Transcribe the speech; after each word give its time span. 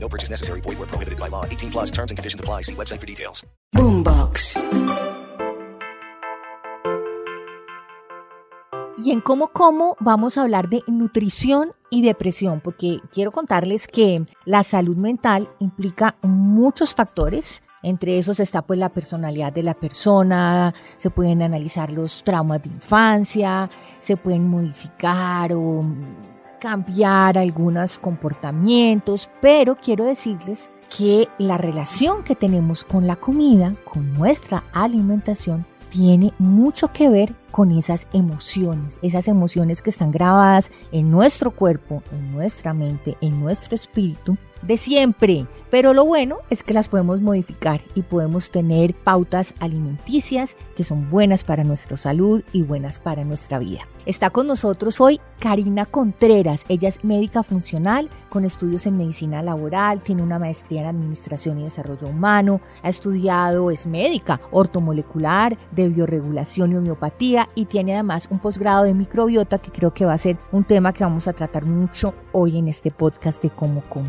No 0.00 0.08
purchase 0.08 0.30
necessary. 0.30 0.60
Void 0.62 0.78
where 0.78 0.88
prohibited 0.88 1.18
by 1.18 1.28
law. 1.28 1.44
18 1.44 1.70
plus 1.70 1.90
terms 1.90 2.10
and 2.10 2.16
conditions 2.16 2.40
apply. 2.40 2.62
See 2.62 2.74
website 2.74 3.00
for 3.00 3.06
details. 3.06 3.46
Boombox. 3.74 4.54
Y 9.00 9.12
en 9.12 9.20
Cómo 9.20 9.48
Como 9.48 9.96
vamos 10.00 10.36
a 10.36 10.42
hablar 10.42 10.68
de 10.68 10.82
nutrición 10.88 11.72
y 11.88 12.02
depresión, 12.02 12.60
porque 12.60 13.00
quiero 13.12 13.30
contarles 13.30 13.86
que 13.86 14.24
la 14.44 14.64
salud 14.64 14.96
mental 14.96 15.48
implica 15.60 16.16
muchos 16.22 16.94
factores. 16.94 17.62
Entre 17.84 18.18
esos 18.18 18.40
está 18.40 18.62
pues 18.62 18.78
la 18.78 18.88
personalidad 18.88 19.52
de 19.52 19.62
la 19.62 19.74
persona, 19.74 20.74
se 20.96 21.10
pueden 21.10 21.42
analizar 21.42 21.92
los 21.92 22.24
traumas 22.24 22.60
de 22.60 22.70
infancia, 22.70 23.70
se 24.00 24.16
pueden 24.16 24.48
modificar 24.48 25.52
o 25.52 25.84
cambiar 26.58 27.38
algunos 27.38 27.98
comportamientos, 27.98 29.30
pero 29.40 29.76
quiero 29.76 30.04
decirles 30.04 30.68
que 30.96 31.28
la 31.38 31.58
relación 31.58 32.24
que 32.24 32.34
tenemos 32.34 32.84
con 32.84 33.06
la 33.06 33.16
comida, 33.16 33.74
con 33.84 34.12
nuestra 34.14 34.64
alimentación, 34.72 35.64
tiene 35.88 36.32
mucho 36.38 36.92
que 36.92 37.08
ver 37.08 37.34
con 37.50 37.72
esas 37.72 38.06
emociones, 38.12 38.98
esas 39.02 39.26
emociones 39.26 39.80
que 39.82 39.90
están 39.90 40.10
grabadas 40.10 40.70
en 40.92 41.10
nuestro 41.10 41.50
cuerpo, 41.50 42.02
en 42.12 42.32
nuestra 42.32 42.74
mente, 42.74 43.16
en 43.20 43.40
nuestro 43.40 43.74
espíritu 43.74 44.36
de 44.62 44.76
siempre. 44.76 45.46
Pero 45.70 45.92
lo 45.92 46.04
bueno 46.04 46.38
es 46.48 46.62
que 46.62 46.72
las 46.72 46.88
podemos 46.88 47.20
modificar 47.20 47.82
y 47.94 48.02
podemos 48.02 48.50
tener 48.50 48.94
pautas 48.94 49.54
alimenticias 49.60 50.56
que 50.76 50.84
son 50.84 51.10
buenas 51.10 51.44
para 51.44 51.64
nuestra 51.64 51.96
salud 51.96 52.42
y 52.52 52.62
buenas 52.62 53.00
para 53.00 53.24
nuestra 53.24 53.58
vida. 53.58 53.86
Está 54.06 54.30
con 54.30 54.46
nosotros 54.46 54.98
hoy 55.02 55.20
Karina 55.38 55.84
Contreras. 55.84 56.64
Ella 56.70 56.88
es 56.88 57.04
médica 57.04 57.42
funcional 57.42 58.08
con 58.30 58.46
estudios 58.46 58.86
en 58.86 58.96
medicina 58.96 59.42
laboral, 59.42 60.02
tiene 60.02 60.22
una 60.22 60.38
maestría 60.38 60.82
en 60.82 60.88
administración 60.88 61.58
y 61.58 61.64
desarrollo 61.64 62.08
humano, 62.08 62.60
ha 62.82 62.88
estudiado, 62.88 63.70
es 63.70 63.86
médica 63.86 64.40
ortomolecular, 64.50 65.58
de 65.72 65.88
bioregulación 65.88 66.72
y 66.72 66.76
homeopatía 66.76 67.48
y 67.54 67.66
tiene 67.66 67.94
además 67.94 68.28
un 68.30 68.38
posgrado 68.38 68.84
de 68.84 68.94
microbiota 68.94 69.58
que 69.58 69.70
creo 69.70 69.92
que 69.92 70.06
va 70.06 70.14
a 70.14 70.18
ser 70.18 70.38
un 70.52 70.64
tema 70.64 70.92
que 70.92 71.04
vamos 71.04 71.28
a 71.28 71.32
tratar 71.32 71.66
mucho 71.66 72.14
hoy 72.32 72.58
en 72.58 72.68
este 72.68 72.90
podcast 72.90 73.42
de 73.42 73.50
cómo 73.50 73.82
como. 73.88 74.08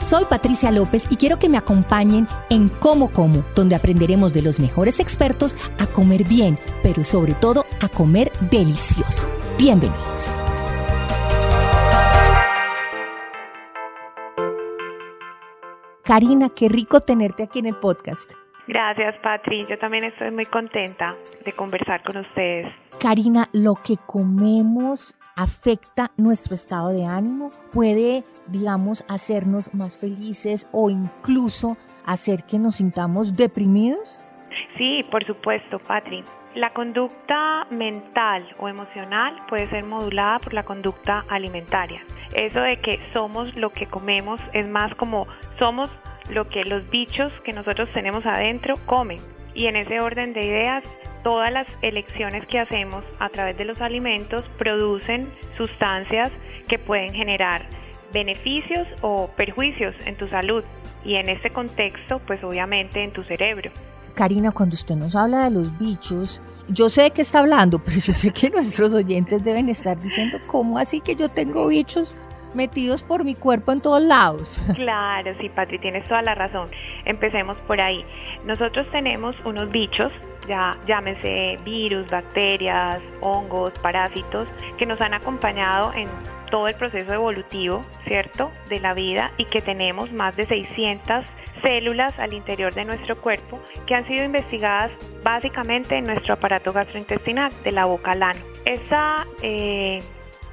Soy 0.00 0.24
Patricia 0.24 0.72
López 0.72 1.06
y 1.10 1.16
quiero 1.16 1.38
que 1.38 1.48
me 1.48 1.58
acompañen 1.58 2.26
en 2.48 2.68
Como 2.68 3.10
Como, 3.10 3.44
donde 3.54 3.76
aprenderemos 3.76 4.32
de 4.32 4.42
los 4.42 4.58
mejores 4.58 4.98
expertos 4.98 5.56
a 5.78 5.86
comer 5.86 6.24
bien, 6.24 6.58
pero 6.82 7.04
sobre 7.04 7.34
todo 7.34 7.64
a 7.80 7.88
comer 7.88 8.32
delicioso. 8.50 9.28
Bienvenidos. 9.56 10.32
Karina, 16.02 16.48
qué 16.48 16.68
rico 16.68 17.00
tenerte 17.00 17.44
aquí 17.44 17.60
en 17.60 17.66
el 17.66 17.76
podcast. 17.76 18.32
Gracias, 18.66 19.14
Patri. 19.22 19.66
Yo 19.68 19.78
también 19.78 20.04
estoy 20.04 20.30
muy 20.30 20.46
contenta 20.46 21.14
de 21.44 21.52
conversar 21.52 22.02
con 22.02 22.16
ustedes. 22.16 22.72
Karina, 22.98 23.48
lo 23.52 23.74
que 23.74 23.96
comemos 24.06 25.14
afecta 25.40 26.10
nuestro 26.18 26.54
estado 26.54 26.90
de 26.90 27.06
ánimo, 27.06 27.50
puede, 27.72 28.24
digamos, 28.48 29.04
hacernos 29.08 29.72
más 29.72 29.96
felices 29.96 30.66
o 30.70 30.90
incluso 30.90 31.78
hacer 32.04 32.44
que 32.44 32.58
nos 32.58 32.76
sintamos 32.76 33.34
deprimidos. 33.36 34.20
Sí, 34.76 35.02
por 35.10 35.24
supuesto, 35.24 35.78
Patri. 35.78 36.22
La 36.54 36.68
conducta 36.68 37.66
mental 37.70 38.54
o 38.58 38.68
emocional 38.68 39.34
puede 39.48 39.70
ser 39.70 39.84
modulada 39.84 40.40
por 40.40 40.52
la 40.52 40.62
conducta 40.62 41.24
alimentaria. 41.30 42.02
Eso 42.34 42.60
de 42.60 42.76
que 42.76 43.00
somos 43.14 43.56
lo 43.56 43.70
que 43.70 43.86
comemos 43.86 44.42
es 44.52 44.68
más 44.68 44.94
como 44.96 45.26
somos 45.58 45.88
lo 46.28 46.44
que 46.44 46.64
los 46.64 46.88
bichos 46.90 47.32
que 47.44 47.54
nosotros 47.54 47.88
tenemos 47.92 48.26
adentro 48.26 48.74
comen. 48.84 49.20
Y 49.54 49.66
en 49.66 49.76
ese 49.76 50.00
orden 50.00 50.34
de 50.34 50.44
ideas, 50.44 50.84
todas 51.22 51.52
las 51.52 51.66
elecciones 51.82 52.46
que 52.46 52.58
hacemos 52.58 53.04
a 53.18 53.28
través 53.28 53.56
de 53.56 53.64
los 53.64 53.80
alimentos 53.80 54.44
producen 54.58 55.28
sustancias 55.56 56.30
que 56.68 56.78
pueden 56.78 57.12
generar 57.12 57.62
beneficios 58.12 58.86
o 59.02 59.28
perjuicios 59.36 59.94
en 60.06 60.16
tu 60.16 60.28
salud 60.28 60.64
y 61.04 61.14
en 61.14 61.28
este 61.28 61.50
contexto, 61.50 62.20
pues 62.26 62.42
obviamente 62.44 63.02
en 63.02 63.12
tu 63.12 63.22
cerebro. 63.22 63.70
Karina, 64.14 64.50
cuando 64.50 64.74
usted 64.74 64.96
nos 64.96 65.14
habla 65.14 65.44
de 65.44 65.50
los 65.50 65.78
bichos, 65.78 66.42
yo 66.68 66.88
sé 66.88 67.02
de 67.02 67.10
qué 67.10 67.22
está 67.22 67.38
hablando, 67.38 67.78
pero 67.84 67.98
yo 67.98 68.12
sé 68.12 68.30
que 68.30 68.50
nuestros 68.50 68.92
oyentes 68.92 69.42
deben 69.42 69.68
estar 69.68 69.98
diciendo, 69.98 70.38
¿cómo 70.46 70.78
así 70.78 71.00
que 71.00 71.14
yo 71.14 71.28
tengo 71.28 71.66
bichos? 71.66 72.16
Metidos 72.54 73.02
por 73.02 73.24
mi 73.24 73.34
cuerpo 73.34 73.72
en 73.72 73.80
todos 73.80 74.02
lados. 74.02 74.60
Claro, 74.80 75.34
sí, 75.40 75.48
Patri, 75.50 75.78
tienes 75.78 76.04
toda 76.08 76.22
la 76.22 76.34
razón. 76.34 76.68
Empecemos 77.04 77.56
por 77.58 77.80
ahí. 77.80 78.04
Nosotros 78.44 78.86
tenemos 78.90 79.36
unos 79.44 79.70
bichos, 79.70 80.10
ya 80.48 80.76
llámese 80.86 81.58
virus, 81.64 82.08
bacterias, 82.10 83.00
hongos, 83.20 83.72
parásitos, 83.80 84.48
que 84.78 84.86
nos 84.86 85.00
han 85.00 85.12
acompañado 85.14 85.92
en 85.92 86.08
todo 86.50 86.66
el 86.66 86.74
proceso 86.74 87.12
evolutivo, 87.12 87.84
¿cierto?, 88.06 88.50
de 88.68 88.80
la 88.80 88.94
vida 88.94 89.32
y 89.36 89.44
que 89.44 89.60
tenemos 89.60 90.12
más 90.12 90.34
de 90.36 90.46
600 90.46 91.24
células 91.62 92.18
al 92.18 92.32
interior 92.32 92.74
de 92.74 92.84
nuestro 92.84 93.16
cuerpo 93.16 93.60
que 93.86 93.94
han 93.94 94.06
sido 94.06 94.24
investigadas 94.24 94.90
básicamente 95.22 95.96
en 95.96 96.04
nuestro 96.04 96.34
aparato 96.34 96.72
gastrointestinal, 96.72 97.52
de 97.62 97.72
la 97.72 97.84
boca 97.84 98.12
al 98.12 98.22
ano. 98.22 98.40
Esa 98.64 99.26
eh, 99.42 100.00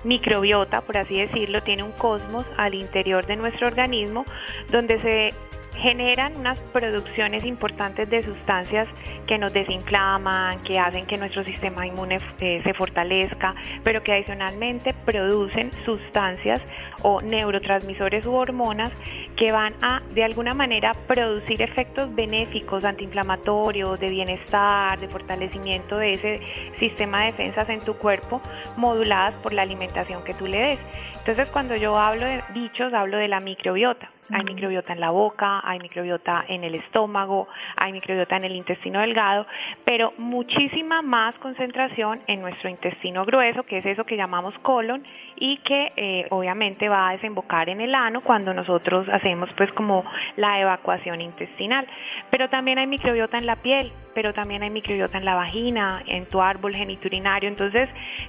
microbiota, 0.07 0.81
por 0.81 0.97
así 0.97 1.19
decirlo, 1.19 1.61
tiene 1.61 1.83
un 1.83 1.91
cosmos 1.91 2.45
al 2.57 2.73
interior 2.73 3.25
de 3.25 3.35
nuestro 3.35 3.67
organismo 3.67 4.25
donde 4.71 4.99
se 5.01 5.33
generan 5.77 6.35
unas 6.35 6.59
producciones 6.59 7.45
importantes 7.45 8.09
de 8.09 8.23
sustancias 8.23 8.87
que 9.25 9.37
nos 9.37 9.53
desinflaman, 9.53 10.63
que 10.63 10.79
hacen 10.79 11.05
que 11.05 11.17
nuestro 11.17 11.43
sistema 11.43 11.85
inmune 11.85 12.19
eh, 12.39 12.61
se 12.63 12.73
fortalezca, 12.73 13.55
pero 13.83 14.01
que 14.03 14.13
adicionalmente 14.13 14.93
producen 15.05 15.71
sustancias 15.85 16.61
o 17.03 17.21
neurotransmisores 17.21 18.25
u 18.25 18.33
hormonas 18.33 18.91
que 19.35 19.51
van 19.51 19.75
a 19.83 20.01
de 20.15 20.23
alguna 20.23 20.55
manera 20.55 20.93
producir 21.07 21.61
efectos 21.61 22.13
benéficos, 22.13 22.83
antiinflamatorios, 22.83 23.99
de 23.99 24.09
bienestar, 24.09 24.99
de 24.99 25.07
fortalecimiento 25.07 25.97
de 25.97 26.11
ese 26.13 26.41
sistema 26.79 27.21
de 27.21 27.25
defensas 27.27 27.69
en 27.69 27.79
tu 27.79 27.95
cuerpo, 27.95 28.41
moduladas 28.75 29.35
por 29.35 29.53
la 29.53 29.61
alimentación 29.61 30.23
que 30.23 30.33
tú 30.33 30.47
le 30.47 30.57
des. 30.57 30.79
Entonces, 31.27 31.49
cuando 31.49 31.75
yo 31.75 31.97
hablo 31.97 32.25
de 32.25 32.41
bichos, 32.57 32.93
hablo 32.93 33.17
de 33.17 33.27
la 33.27 33.39
microbiota. 33.39 34.09
Hay 34.29 34.43
microbiota 34.43 34.91
en 34.91 34.99
la 34.99 35.11
boca, 35.11 35.61
hay 35.63 35.79
microbiota 35.79 36.43
en 36.49 36.65
el 36.65 36.75
estómago, 36.75 37.47
hay 37.77 37.93
microbiota 37.93 38.35
en 38.35 38.43
el 38.43 38.55
intestino 38.55 38.99
delgado, 38.99 39.45
pero 39.85 40.13
muchísima 40.17 41.01
más 41.01 41.37
concentración 41.37 42.19
en 42.27 42.41
nuestro 42.41 42.69
intestino 42.69 43.23
grueso, 43.23 43.63
que 43.63 43.77
es 43.77 43.85
eso 43.85 44.03
que 44.03 44.17
llamamos 44.17 44.53
colon 44.59 45.03
y 45.37 45.57
que 45.57 45.93
eh, 45.95 46.27
obviamente 46.29 46.89
va 46.89 47.07
a 47.07 47.11
desembocar 47.13 47.69
en 47.69 47.79
el 47.79 47.95
ano 47.95 48.19
cuando 48.21 48.53
nosotros 48.53 49.07
hacemos 49.09 49.49
pues 49.55 49.71
como 49.71 50.03
la 50.35 50.59
evacuación 50.59 51.21
intestinal. 51.21 51.87
Pero 52.29 52.49
también 52.49 52.79
hay 52.79 52.87
microbiota 52.87 53.37
en 53.37 53.45
la 53.45 53.55
piel, 53.55 53.93
pero 54.13 54.33
también 54.33 54.61
hay 54.63 54.71
microbiota 54.71 55.17
en 55.17 55.25
la 55.25 55.35
vagina, 55.35 56.03
en 56.05 56.25
tu 56.25 56.41
árbol 56.41 56.75
geniturinario. 56.75 57.47
Entonces, 57.47 57.87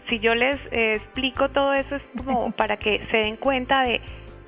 si 0.09 0.21
yo 0.21 0.35
les 0.37 0.57
eh, 0.71 0.93
explico 0.97 1.49
todo 1.49 1.75
eso 1.75 1.97
es 1.97 2.03
como 2.17 2.53
para 2.57 2.77
que 2.77 3.05
se 3.11 3.17
den 3.17 3.37
cuenta 3.37 3.83
de 3.83 4.01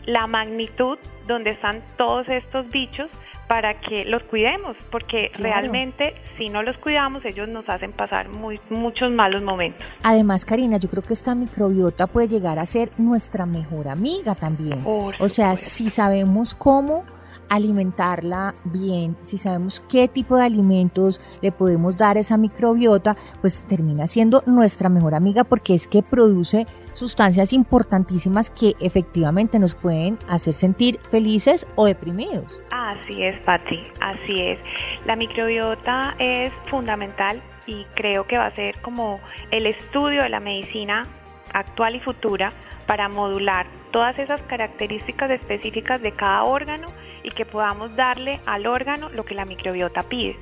la 0.07 0.27
magnitud 0.27 0.99
donde 1.27 1.51
están 1.51 1.83
todos 1.97 2.29
estos 2.29 2.69
bichos 2.71 3.09
para 3.51 3.75
que 3.75 4.05
los 4.05 4.23
cuidemos, 4.23 4.77
porque 4.93 5.29
realmente 5.37 6.15
si 6.39 6.51
no 6.51 6.63
los 6.63 6.77
cuidamos, 6.79 7.25
ellos 7.25 7.49
nos 7.49 7.69
hacen 7.69 7.91
pasar 7.91 8.29
muy, 8.29 8.61
muchos 8.71 9.11
malos 9.11 9.43
momentos. 9.43 9.85
Además, 10.05 10.45
Karina, 10.45 10.77
yo 10.77 10.89
creo 10.89 11.03
que 11.03 11.15
esta 11.15 11.35
microbiota 11.35 12.07
puede 12.07 12.29
llegar 12.29 12.61
a 12.61 12.67
ser 12.67 12.91
nuestra 12.97 13.47
mejor 13.47 13.89
amiga 13.89 14.37
también. 14.37 14.79
o 14.85 15.29
sea, 15.29 15.57
si 15.57 15.91
sabemos 15.91 16.55
cómo 16.55 17.05
alimentarla 17.51 18.55
bien, 18.65 19.17
si 19.23 19.37
sabemos 19.37 19.81
qué 19.81 20.09
tipo 20.09 20.37
de 20.37 20.45
alimentos 20.45 21.21
le 21.43 21.53
podemos 21.53 21.97
dar 21.97 22.17
a 22.17 22.21
esa 22.21 22.39
microbiota, 22.39 23.17
pues 23.43 23.65
termina 23.65 24.07
siendo 24.07 24.43
nuestra 24.47 24.89
mejor 24.89 25.15
amiga 25.15 25.45
porque 25.45 25.75
es 25.75 25.87
que 25.87 26.03
produce 26.03 26.67
sustancias 26.95 27.53
importantísimas 27.53 28.51
que 28.51 28.75
efectivamente 28.81 29.59
nos 29.59 29.75
pueden 29.75 30.19
hacer 30.29 30.55
sentir 30.55 30.99
felices 31.11 31.67
o 31.75 31.87
deprimidos. 31.87 32.63
Así 32.71 33.23
es, 33.23 33.39
Patri, 33.41 33.85
así 34.01 34.41
es. 34.41 34.59
La 35.05 35.17
microbiota 35.17 36.15
es 36.19 36.53
fundamental 36.71 37.43
y 37.67 37.85
creo 37.95 38.27
que 38.27 38.39
va 38.39 38.47
a 38.47 38.55
ser 38.55 38.81
como 38.81 39.21
el 39.51 39.67
estudio 39.67 40.23
de 40.23 40.29
la 40.29 40.41
medicina 40.41 41.07
actual 41.53 41.97
y 41.97 42.01
futura 42.01 42.53
para 42.87 43.09
modular 43.09 43.67
todas 43.91 44.19
esas 44.19 44.41
características 44.43 45.31
específicas 45.31 46.01
de 46.01 46.13
cada 46.13 46.45
órgano 46.45 46.89
y 47.23 47.31
que 47.31 47.45
podamos 47.45 47.95
darle 47.97 48.41
al 48.47 48.67
órgano 48.67 49.09
lo 49.11 49.25
que 49.25 49.35
la 49.35 49.45
microbiota 49.45 50.03
pide. 50.03 50.37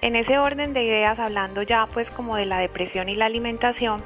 En 0.00 0.14
ese 0.14 0.38
orden 0.38 0.74
de 0.74 0.84
ideas, 0.84 1.18
hablando 1.18 1.62
ya 1.62 1.86
pues 1.92 2.08
como 2.10 2.36
de 2.36 2.46
la 2.46 2.58
depresión 2.58 3.08
y 3.08 3.16
la 3.16 3.26
alimentación, 3.26 4.00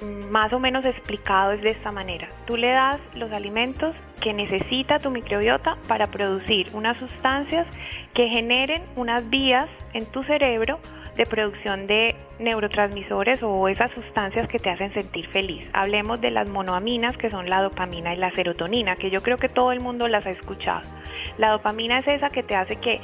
mm, 0.00 0.30
más 0.30 0.52
o 0.52 0.58
menos 0.58 0.84
explicado 0.84 1.52
es 1.52 1.62
de 1.62 1.70
esta 1.70 1.92
manera. 1.92 2.28
Tú 2.46 2.56
le 2.56 2.68
das 2.68 3.00
los 3.14 3.32
alimentos 3.32 3.94
que 4.20 4.32
necesita 4.32 4.98
tu 4.98 5.10
microbiota 5.10 5.76
para 5.86 6.08
producir 6.08 6.68
unas 6.72 6.96
sustancias 6.98 7.66
que 8.14 8.28
generen 8.28 8.82
unas 8.96 9.30
vías 9.30 9.68
en 9.92 10.06
tu 10.06 10.24
cerebro 10.24 10.80
de 11.18 11.26
producción 11.26 11.88
de 11.88 12.14
neurotransmisores 12.38 13.42
o 13.42 13.68
esas 13.68 13.90
sustancias 13.90 14.48
que 14.48 14.60
te 14.60 14.70
hacen 14.70 14.94
sentir 14.94 15.26
feliz. 15.28 15.68
Hablemos 15.72 16.20
de 16.20 16.30
las 16.30 16.48
monoaminas 16.48 17.16
que 17.16 17.28
son 17.28 17.50
la 17.50 17.60
dopamina 17.60 18.14
y 18.14 18.16
la 18.16 18.30
serotonina, 18.30 18.94
que 18.94 19.10
yo 19.10 19.20
creo 19.20 19.36
que 19.36 19.48
todo 19.48 19.72
el 19.72 19.80
mundo 19.80 20.06
las 20.06 20.24
ha 20.26 20.30
escuchado. 20.30 20.88
La 21.36 21.50
dopamina 21.50 21.98
es 21.98 22.06
esa 22.06 22.30
que 22.30 22.44
te 22.44 22.54
hace 22.54 22.76
que 22.76 23.00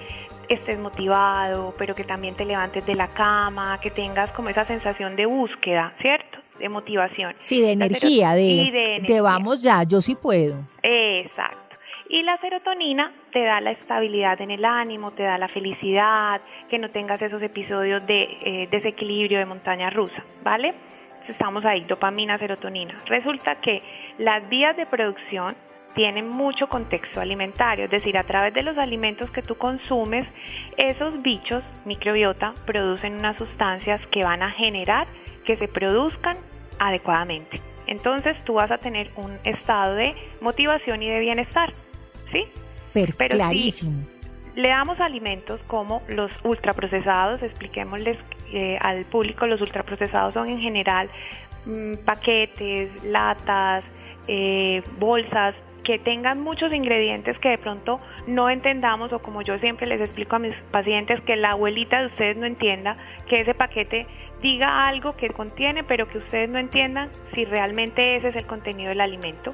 estés 0.48 0.78
motivado, 0.78 1.74
pero 1.76 1.96
que 1.96 2.04
también 2.04 2.36
te 2.36 2.44
levantes 2.44 2.86
de 2.86 2.94
la 2.94 3.08
cama, 3.08 3.80
que 3.80 3.90
tengas 3.90 4.30
como 4.30 4.48
esa 4.48 4.64
sensación 4.64 5.16
de 5.16 5.26
búsqueda, 5.26 5.92
¿cierto? 6.00 6.38
De 6.60 6.68
motivación. 6.68 7.34
Sí, 7.40 7.60
de 7.60 7.72
energía, 7.72 8.34
de, 8.34 9.02
de, 9.04 9.20
vamos 9.20 9.60
ya, 9.60 9.82
yo 9.82 10.00
sí 10.00 10.14
puedo. 10.14 10.54
Exacto. 10.84 11.63
Y 12.14 12.22
la 12.22 12.36
serotonina 12.36 13.10
te 13.32 13.42
da 13.42 13.60
la 13.60 13.72
estabilidad 13.72 14.40
en 14.40 14.52
el 14.52 14.64
ánimo, 14.64 15.10
te 15.10 15.24
da 15.24 15.36
la 15.36 15.48
felicidad, 15.48 16.40
que 16.70 16.78
no 16.78 16.88
tengas 16.88 17.20
esos 17.20 17.42
episodios 17.42 18.06
de 18.06 18.22
eh, 18.22 18.68
desequilibrio 18.70 19.40
de 19.40 19.46
montaña 19.46 19.90
rusa, 19.90 20.22
¿vale? 20.44 20.74
Estamos 21.26 21.64
ahí, 21.64 21.80
dopamina, 21.80 22.38
serotonina. 22.38 22.94
Resulta 23.06 23.56
que 23.56 23.80
las 24.18 24.48
vías 24.48 24.76
de 24.76 24.86
producción 24.86 25.56
tienen 25.96 26.28
mucho 26.28 26.68
contexto 26.68 27.20
alimentario, 27.20 27.86
es 27.86 27.90
decir, 27.90 28.16
a 28.16 28.22
través 28.22 28.54
de 28.54 28.62
los 28.62 28.78
alimentos 28.78 29.28
que 29.32 29.42
tú 29.42 29.56
consumes, 29.56 30.32
esos 30.76 31.20
bichos, 31.20 31.64
microbiota, 31.84 32.54
producen 32.64 33.14
unas 33.14 33.36
sustancias 33.38 34.00
que 34.12 34.22
van 34.22 34.44
a 34.44 34.52
generar 34.52 35.08
que 35.44 35.56
se 35.56 35.66
produzcan 35.66 36.36
adecuadamente. 36.78 37.60
Entonces 37.88 38.36
tú 38.44 38.54
vas 38.54 38.70
a 38.70 38.78
tener 38.78 39.10
un 39.16 39.36
estado 39.42 39.96
de 39.96 40.14
motivación 40.40 41.02
y 41.02 41.10
de 41.10 41.18
bienestar. 41.18 41.72
¿Sí? 42.34 42.44
Pero 42.92 43.12
clarísimo. 43.28 44.04
le 44.54 44.68
damos 44.68 45.00
alimentos 45.00 45.60
como 45.66 46.02
los 46.08 46.30
ultraprocesados, 46.44 47.42
expliquémosles 47.42 48.18
eh, 48.52 48.78
al 48.80 49.04
público, 49.04 49.46
los 49.46 49.60
ultraprocesados 49.60 50.34
son 50.34 50.48
en 50.48 50.60
general 50.60 51.10
mm, 51.66 51.94
paquetes, 52.04 53.04
latas, 53.04 53.84
eh, 54.28 54.82
bolsas 54.98 55.54
que 55.84 55.98
tengan 55.98 56.40
muchos 56.40 56.72
ingredientes 56.72 57.38
que 57.38 57.50
de 57.50 57.58
pronto 57.58 58.00
no 58.26 58.48
entendamos 58.48 59.12
o 59.12 59.18
como 59.20 59.42
yo 59.42 59.58
siempre 59.58 59.86
les 59.86 60.00
explico 60.00 60.36
a 60.36 60.38
mis 60.38 60.54
pacientes 60.70 61.20
que 61.22 61.36
la 61.36 61.50
abuelita 61.50 62.00
de 62.00 62.06
ustedes 62.06 62.36
no 62.36 62.46
entienda 62.46 62.96
que 63.28 63.36
ese 63.36 63.54
paquete 63.54 64.06
diga 64.40 64.86
algo 64.86 65.14
que 65.14 65.28
contiene 65.28 65.84
pero 65.84 66.08
que 66.08 66.18
ustedes 66.18 66.48
no 66.48 66.58
entiendan 66.58 67.10
si 67.34 67.44
realmente 67.44 68.16
ese 68.16 68.28
es 68.28 68.36
el 68.36 68.46
contenido 68.46 68.88
del 68.88 69.02
alimento. 69.02 69.52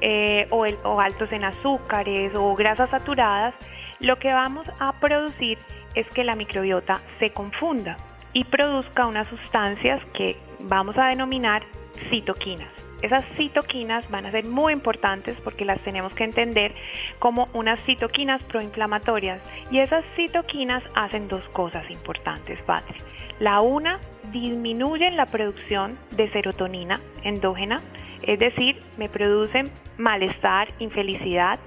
Eh, 0.00 0.46
o, 0.50 1.00
altos 1.00 1.32
en 1.32 1.44
azúcares 1.44 2.34
o 2.34 2.54
grasas 2.54 2.90
saturadas, 2.90 3.54
lo 4.00 4.18
que 4.18 4.32
vamos 4.32 4.66
a 4.78 4.92
producir 5.00 5.58
es 5.94 6.06
que 6.08 6.24
la 6.24 6.34
microbiota 6.34 7.00
se 7.18 7.30
confunda 7.30 7.96
y 8.32 8.44
produzca 8.44 9.06
unas 9.06 9.28
sustancias 9.28 10.02
que 10.12 10.36
vamos 10.60 10.98
a 10.98 11.06
denominar 11.06 11.62
citoquinas. 12.10 12.68
Esas 13.02 13.24
citoquinas 13.36 14.10
van 14.10 14.26
a 14.26 14.30
ser 14.30 14.46
muy 14.46 14.72
importantes 14.72 15.36
porque 15.44 15.64
las 15.64 15.78
tenemos 15.80 16.14
que 16.14 16.24
entender 16.24 16.72
como 17.18 17.48
unas 17.52 17.80
citoquinas 17.84 18.42
proinflamatorias 18.44 19.40
y 19.70 19.78
esas 19.78 20.04
citoquinas 20.16 20.82
hacen 20.94 21.28
dos 21.28 21.46
cosas 21.50 21.88
importantes, 21.90 22.60
padre. 22.62 22.94
La 23.40 23.60
una, 23.60 24.00
disminuyen 24.32 25.16
la 25.16 25.26
producción 25.26 25.98
de 26.12 26.30
serotonina 26.30 27.00
endógena, 27.24 27.80
es 28.26 28.38
decir, 28.38 28.80
me 28.96 29.08
producen 29.08 29.70
malestar, 29.96 30.68
infelicidad 30.78 31.58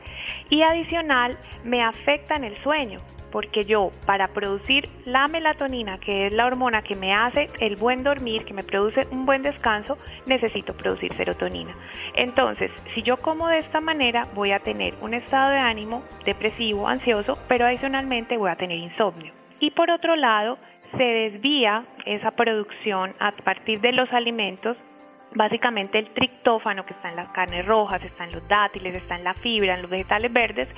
y 0.49 0.61
adicional 0.61 1.37
me 1.63 1.83
afectan 1.83 2.43
el 2.43 2.57
sueño, 2.63 2.99
porque 3.31 3.65
yo 3.65 3.91
para 4.05 4.29
producir 4.29 4.89
la 5.05 5.27
melatonina, 5.27 5.97
que 5.99 6.27
es 6.27 6.33
la 6.33 6.45
hormona 6.45 6.81
que 6.81 6.95
me 6.95 7.13
hace 7.13 7.47
el 7.59 7.75
buen 7.75 8.03
dormir, 8.03 8.45
que 8.45 8.53
me 8.53 8.63
produce 8.63 9.07
un 9.11 9.25
buen 9.25 9.43
descanso, 9.43 9.97
necesito 10.25 10.75
producir 10.75 11.13
serotonina. 11.13 11.73
Entonces, 12.15 12.71
si 12.93 13.03
yo 13.03 13.17
como 13.17 13.47
de 13.47 13.59
esta 13.59 13.81
manera, 13.81 14.27
voy 14.33 14.51
a 14.51 14.59
tener 14.59 14.95
un 15.01 15.13
estado 15.13 15.51
de 15.51 15.59
ánimo 15.59 16.03
depresivo, 16.25 16.87
ansioso, 16.87 17.37
pero 17.47 17.65
adicionalmente 17.65 18.37
voy 18.37 18.49
a 18.49 18.55
tener 18.55 18.77
insomnio. 18.77 19.33
Y 19.59 19.71
por 19.71 19.89
otro 19.89 20.15
lado, 20.15 20.57
se 20.95 21.03
desvía 21.03 21.83
esa 22.05 22.31
producción 22.31 23.13
a 23.19 23.31
partir 23.31 23.81
de 23.81 23.91
los 23.91 24.11
alimentos 24.13 24.77
básicamente 25.35 25.99
el 25.99 26.09
triptófano 26.09 26.85
que 26.85 26.93
está 26.93 27.09
en 27.09 27.15
las 27.15 27.31
carnes 27.31 27.65
rojas, 27.65 28.03
está 28.03 28.23
en 28.25 28.31
los 28.31 28.47
dátiles, 28.47 28.95
está 28.95 29.15
en 29.15 29.23
la 29.23 29.33
fibra, 29.33 29.75
en 29.75 29.81
los 29.81 29.91
vegetales 29.91 30.31
verdes, 30.31 30.69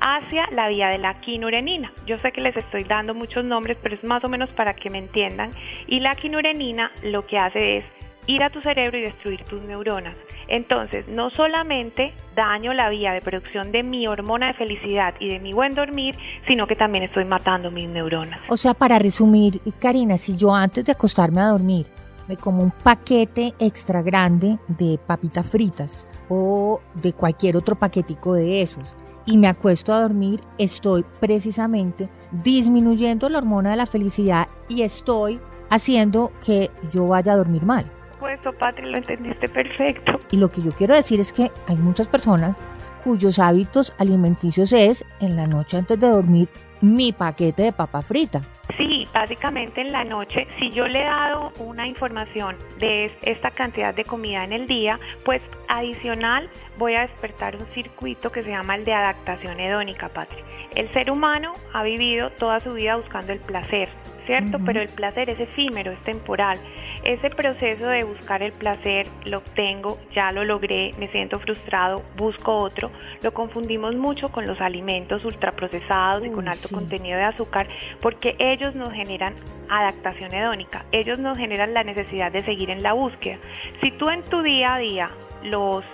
hacia 0.00 0.46
la 0.50 0.68
vía 0.68 0.88
de 0.88 0.98
la 0.98 1.14
quinurenina. 1.14 1.92
Yo 2.06 2.18
sé 2.18 2.32
que 2.32 2.40
les 2.40 2.56
estoy 2.56 2.84
dando 2.84 3.14
muchos 3.14 3.44
nombres, 3.44 3.78
pero 3.82 3.94
es 3.94 4.04
más 4.04 4.24
o 4.24 4.28
menos 4.28 4.50
para 4.50 4.74
que 4.74 4.90
me 4.90 4.98
entiendan. 4.98 5.52
Y 5.86 6.00
la 6.00 6.14
quinurenina 6.14 6.90
lo 7.02 7.26
que 7.26 7.38
hace 7.38 7.78
es 7.78 7.84
ir 8.26 8.42
a 8.42 8.50
tu 8.50 8.60
cerebro 8.60 8.98
y 8.98 9.02
destruir 9.02 9.42
tus 9.44 9.62
neuronas. 9.62 10.16
Entonces, 10.48 11.08
no 11.08 11.30
solamente 11.30 12.12
daño 12.34 12.72
la 12.72 12.88
vía 12.88 13.12
de 13.12 13.20
producción 13.20 13.72
de 13.72 13.82
mi 13.82 14.06
hormona 14.06 14.48
de 14.48 14.54
felicidad 14.54 15.14
y 15.18 15.28
de 15.28 15.38
mi 15.38 15.52
buen 15.52 15.74
dormir, 15.74 16.16
sino 16.46 16.66
que 16.66 16.76
también 16.76 17.04
estoy 17.04 17.24
matando 17.24 17.70
mis 17.70 17.88
neuronas. 17.88 18.40
O 18.48 18.56
sea, 18.56 18.74
para 18.74 18.98
resumir, 18.98 19.60
Karina, 19.80 20.16
si 20.18 20.36
yo 20.36 20.54
antes 20.54 20.84
de 20.84 20.92
acostarme 20.92 21.40
a 21.40 21.46
dormir 21.46 21.86
como 22.36 22.62
un 22.62 22.70
paquete 22.70 23.54
extra 23.58 24.02
grande 24.02 24.58
de 24.68 24.98
papitas 25.06 25.48
fritas 25.48 26.06
o 26.28 26.80
de 26.94 27.12
cualquier 27.12 27.56
otro 27.56 27.76
paquetico 27.76 28.34
de 28.34 28.62
esos 28.62 28.94
y 29.26 29.38
me 29.38 29.48
acuesto 29.48 29.92
a 29.92 30.00
dormir, 30.00 30.40
estoy 30.58 31.04
precisamente 31.20 32.08
disminuyendo 32.30 33.28
la 33.28 33.38
hormona 33.38 33.70
de 33.70 33.76
la 33.76 33.86
felicidad 33.86 34.48
y 34.68 34.82
estoy 34.82 35.40
haciendo 35.70 36.32
que 36.44 36.70
yo 36.92 37.06
vaya 37.06 37.32
a 37.32 37.36
dormir 37.36 37.62
mal. 37.62 37.84
Pues, 38.18 38.38
Patri, 38.58 38.90
lo 38.90 38.98
entendiste 38.98 39.48
perfecto. 39.48 40.20
Y 40.30 40.36
lo 40.36 40.50
que 40.50 40.62
yo 40.62 40.70
quiero 40.72 40.94
decir 40.94 41.18
es 41.20 41.32
que 41.32 41.50
hay 41.66 41.76
muchas 41.76 42.06
personas 42.06 42.56
cuyos 43.02 43.38
hábitos 43.38 43.92
alimenticios 43.98 44.72
es 44.72 45.04
en 45.20 45.36
la 45.36 45.46
noche 45.46 45.76
antes 45.76 45.98
de 45.98 46.08
dormir 46.08 46.48
mi 46.80 47.12
paquete 47.12 47.64
de 47.64 47.72
papa 47.72 48.00
frita. 48.00 48.40
Sí, 48.76 49.06
básicamente 49.12 49.80
en 49.80 49.92
la 49.92 50.04
noche, 50.04 50.46
si 50.58 50.70
yo 50.70 50.86
le 50.86 51.00
he 51.00 51.04
dado 51.04 51.52
una 51.58 51.86
información 51.86 52.56
de 52.78 53.12
esta 53.22 53.50
cantidad 53.50 53.94
de 53.94 54.04
comida 54.04 54.44
en 54.44 54.52
el 54.52 54.66
día, 54.66 54.98
pues 55.24 55.42
adicional 55.68 56.48
voy 56.78 56.94
a 56.94 57.02
despertar 57.02 57.56
un 57.56 57.66
circuito 57.74 58.30
que 58.30 58.42
se 58.42 58.50
llama 58.50 58.76
el 58.76 58.84
de 58.84 58.94
adaptación 58.94 59.60
hedónica, 59.60 60.08
Patri. 60.08 60.42
El 60.74 60.90
ser 60.92 61.10
humano 61.10 61.54
ha 61.72 61.82
vivido 61.82 62.30
toda 62.30 62.60
su 62.60 62.74
vida 62.74 62.96
buscando 62.96 63.32
el 63.32 63.40
placer, 63.40 63.88
¿cierto? 64.26 64.58
Pero 64.64 64.80
el 64.80 64.88
placer 64.88 65.28
es 65.28 65.38
efímero, 65.38 65.92
es 65.92 65.98
temporal. 66.00 66.58
Ese 67.04 67.30
proceso 67.30 67.86
de 67.86 68.04
buscar 68.04 68.42
el 68.42 68.52
placer, 68.52 69.08
lo 69.24 69.38
obtengo, 69.38 69.98
ya 70.14 70.30
lo 70.30 70.44
logré, 70.44 70.92
me 70.98 71.08
siento 71.08 71.40
frustrado, 71.40 72.02
busco 72.16 72.56
otro, 72.56 72.92
lo 73.22 73.34
confundimos 73.34 73.96
mucho 73.96 74.28
con 74.28 74.46
los 74.46 74.60
alimentos 74.60 75.24
ultraprocesados 75.24 76.24
y 76.24 76.30
con 76.30 76.48
alto 76.48 76.68
contenido 76.72 77.18
de 77.18 77.24
azúcar, 77.24 77.66
porque 78.00 78.36
ellos 78.38 78.76
nos 78.76 78.92
generan 78.92 79.34
adaptación 79.68 80.32
hedónica, 80.32 80.84
ellos 80.92 81.18
nos 81.18 81.36
generan 81.36 81.74
la 81.74 81.82
necesidad 81.82 82.30
de 82.30 82.42
seguir 82.42 82.70
en 82.70 82.84
la 82.84 82.92
búsqueda. 82.92 83.38
Si 83.80 83.90
tú 83.90 84.08
en 84.08 84.22
tu 84.22 84.42
día 84.42 84.74
a 84.74 84.78
día 84.78 85.10
los 85.42 85.84